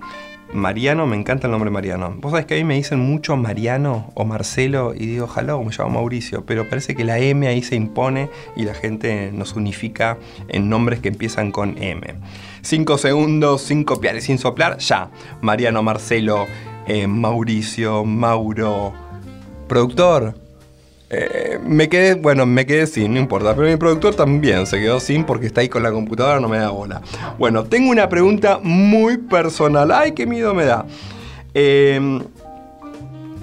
[0.56, 2.16] Mariano, me encanta el nombre Mariano.
[2.20, 5.70] Vos sabés que a mí me dicen mucho Mariano o Marcelo y digo, ojalá, me
[5.70, 10.18] llamo Mauricio, pero parece que la M ahí se impone y la gente nos unifica
[10.48, 12.16] en nombres que empiezan con M.
[12.62, 15.10] Cinco segundos, sin copiar y sin soplar, ya.
[15.42, 16.46] Mariano, Marcelo,
[16.88, 18.94] eh, Mauricio, Mauro.
[19.68, 20.36] Productor,
[21.10, 25.00] eh, me quedé, bueno, me quedé sin, no importa, pero mi productor también se quedó
[25.00, 27.02] sin porque está ahí con la computadora, no me da bola.
[27.38, 29.92] Bueno, tengo una pregunta muy personal.
[29.92, 30.86] Ay, qué miedo me da.
[31.54, 32.20] Eh,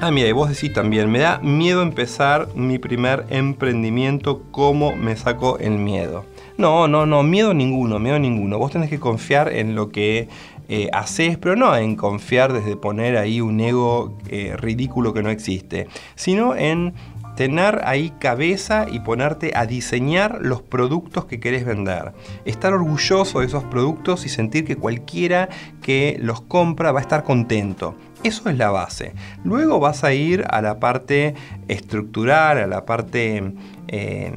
[0.01, 5.15] ah, mira, y vos decís también, me da miedo empezar mi primer emprendimiento, ¿cómo me
[5.17, 6.25] saco el miedo?
[6.59, 8.59] No, no, no, miedo ninguno, miedo ninguno.
[8.59, 10.29] Vos tenés que confiar en lo que
[10.69, 14.19] eh, haces, pero no en confiar desde poner ahí un ego
[14.57, 15.87] ridículo que no existe,
[16.17, 16.93] sino en
[17.37, 22.13] tener ahí cabeza y ponerte a diseñar los productos que querés vender.
[22.45, 25.49] Estar orgulloso de esos productos y sentir que cualquiera
[25.81, 27.95] que los compra va a estar contento.
[28.23, 29.15] Eso es la base.
[29.45, 31.35] Luego vas a ir a la parte
[31.69, 33.55] estructural, a la parte...
[33.89, 34.33] Eh,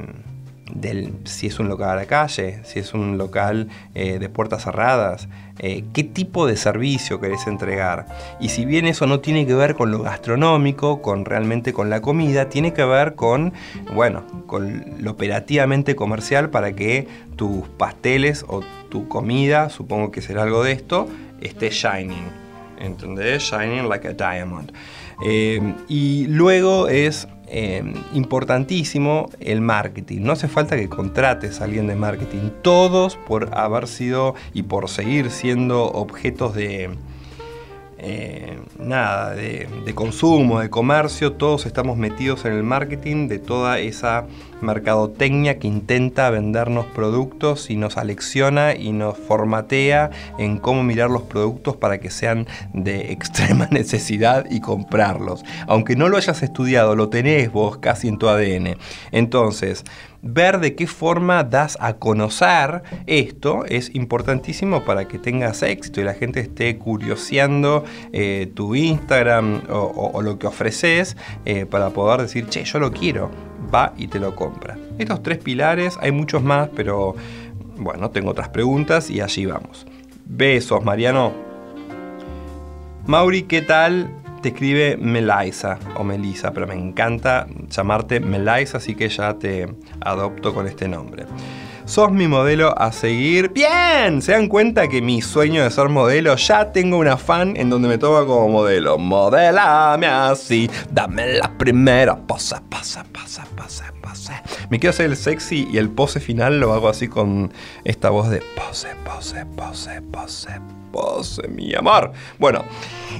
[0.72, 4.64] del, si es un local a la calle, si es un local eh, de puertas
[4.64, 8.06] cerradas, eh, qué tipo de servicio querés entregar.
[8.40, 12.00] Y si bien eso no tiene que ver con lo gastronómico, con realmente con la
[12.02, 13.52] comida, tiene que ver con,
[13.94, 17.06] bueno, con lo operativamente comercial para que
[17.36, 21.08] tus pasteles o tu comida, supongo que será algo de esto,
[21.40, 22.46] esté shining.
[22.78, 23.42] ¿Entendés?
[23.42, 24.72] Shining like a diamond.
[25.24, 27.82] Eh, y luego es eh,
[28.14, 30.22] importantísimo el marketing.
[30.22, 32.50] No hace falta que contrates a alguien de marketing.
[32.62, 36.90] Todos por haber sido y por seguir siendo objetos de,
[38.08, 43.80] eh, nada, de, de, consumo, de comercio, todos estamos metidos en el marketing de toda
[43.80, 44.26] esa
[44.60, 51.22] mercadotecnia que intenta vendernos productos y nos alecciona y nos formatea en cómo mirar los
[51.22, 55.44] productos para que sean de extrema necesidad y comprarlos.
[55.66, 58.76] Aunque no lo hayas estudiado, lo tenés vos casi en tu ADN.
[59.10, 59.84] Entonces,
[60.26, 66.04] ver de qué forma das a conocer esto es importantísimo para que tengas éxito y
[66.04, 72.46] la gente esté curioseando eh, tu Instagram o, lo que ofreces eh, para poder decir,
[72.46, 73.30] che, yo lo quiero,
[73.72, 74.76] va y te lo compra.
[74.98, 77.14] Estos tres pilares, hay muchos más, pero
[77.76, 79.86] bueno, tengo otras preguntas y allí vamos.
[80.24, 81.32] Besos, Mariano.
[83.06, 84.10] Mauri, ¿qué tal?
[84.46, 89.66] Te escribe Melisa o Melisa, pero me encanta llamarte Melisa, así que ya te
[90.00, 91.24] adopto con este nombre.
[91.84, 93.50] Sos mi modelo a seguir.
[93.50, 94.22] ¡Bien!
[94.22, 97.88] ¿Se dan cuenta que mi sueño de ser modelo ya tengo una fan en donde
[97.88, 98.98] me toma como modelo?
[98.98, 104.32] Modelame así, dame la primera pose, pose, pose, pose, pose.
[104.70, 108.30] Me quiero hacer el sexy y el pose final lo hago así con esta voz
[108.30, 110.85] de pose, pose, pose, pose, pose,
[111.48, 112.12] mi amor.
[112.38, 112.64] Bueno,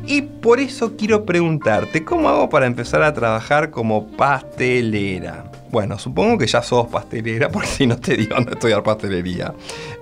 [0.06, 5.50] y por eso quiero preguntarte, ¿cómo hago para empezar a trabajar como pastelera?
[5.70, 9.52] Bueno, supongo que ya sos pastelera, porque si no te digo dónde estudiar pastelería.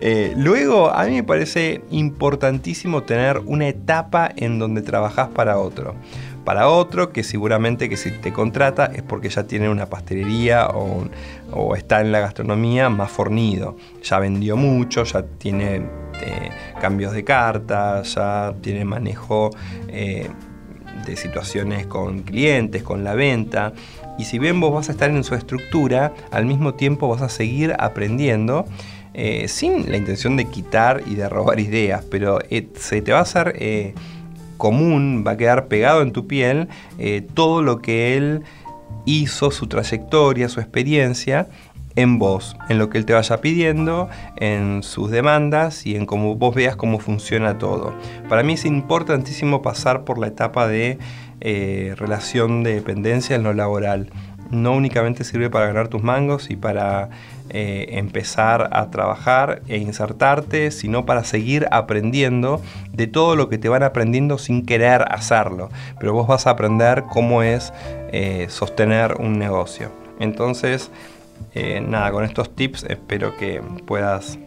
[0.01, 5.95] Eh, luego, a mí me parece importantísimo tener una etapa en donde trabajás para otro.
[6.45, 11.09] Para otro que seguramente que si te contrata es porque ya tiene una pastelería o,
[11.75, 13.77] está en la gastronomía más fornido.
[14.03, 16.51] Ya vendió mucho, ya tiene eh,
[16.81, 19.51] cambios de cartas, ya tiene manejo
[19.89, 20.29] eh,
[21.07, 23.73] de situaciones con clientes, con la venta.
[24.19, 27.29] Y si bien vos vas a estar en su estructura, al mismo tiempo vas a
[27.29, 28.65] seguir aprendiendo.
[29.17, 32.41] Eh, sin la intención de quitar y de robar ideas, pero
[32.75, 33.95] se te va a hacer
[34.57, 36.67] común, va a quedar pegado en tu piel
[37.35, 38.43] todo lo que él
[39.05, 41.47] hizo, su trayectoria, su experiencia
[41.97, 46.35] en vos, en lo que él te vaya pidiendo, en sus demandas y en cómo
[46.37, 47.95] vos veas cómo funciona todo.
[48.29, 50.99] Para mí es importantísimo pasar por la etapa de
[51.41, 54.11] eh, relación de dependencia en lo laboral.
[54.51, 57.09] No únicamente sirve para ganar tus mangos y para
[57.51, 62.61] eh, empezar a trabajar e insertarte, sino para seguir aprendiendo
[62.93, 65.71] de todo lo que te van aprendiendo sin querer hacerlo.
[65.99, 67.73] Pero vos vas a aprender cómo es
[68.13, 69.91] eh, sostener un negocio.
[70.21, 70.91] Entonces,
[71.83, 74.39] nada, con estos tips espero que puedas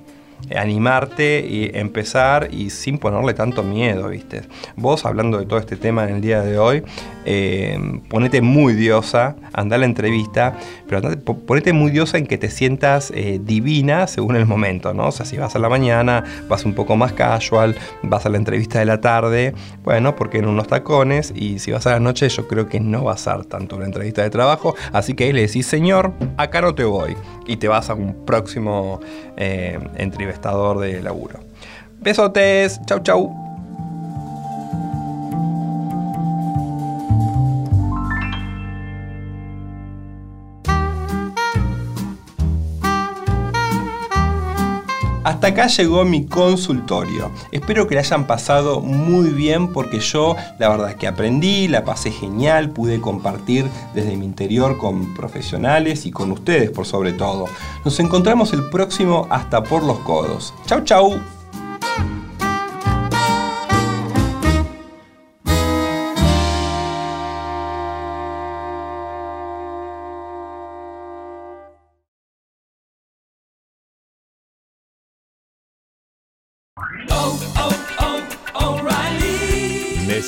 [0.55, 4.43] animarte y empezar y sin ponerle tanto miedo, ¿viste?
[4.75, 6.83] Vos hablando de todo este tema en el día de hoy,
[7.25, 7.77] eh,
[8.09, 10.57] ponete muy diosa, anda a la entrevista,
[10.88, 11.01] pero
[11.45, 15.07] ponete muy diosa en que te sientas eh, divina según el momento, ¿no?
[15.07, 18.38] O sea, si vas a la mañana, vas un poco más casual, vas a la
[18.38, 22.29] entrevista de la tarde, bueno, porque en unos tacones, y si vas a la noche,
[22.29, 25.33] yo creo que no va a ser tanto una entrevista de trabajo, así que ahí
[25.33, 29.01] le decís, señor, acá no te voy, y te vas a un próximo
[29.35, 29.79] eh,
[30.28, 31.39] entrevistador de laburo.
[31.99, 33.46] Besotes, chau chau.
[45.38, 47.29] Hasta acá llegó mi consultorio.
[47.51, 52.09] Espero que la hayan pasado muy bien porque yo la verdad que aprendí, la pasé
[52.09, 57.45] genial, pude compartir desde mi interior con profesionales y con ustedes por sobre todo.
[57.85, 60.55] Nos encontramos el próximo hasta por los codos.
[60.65, 61.36] Chau chau.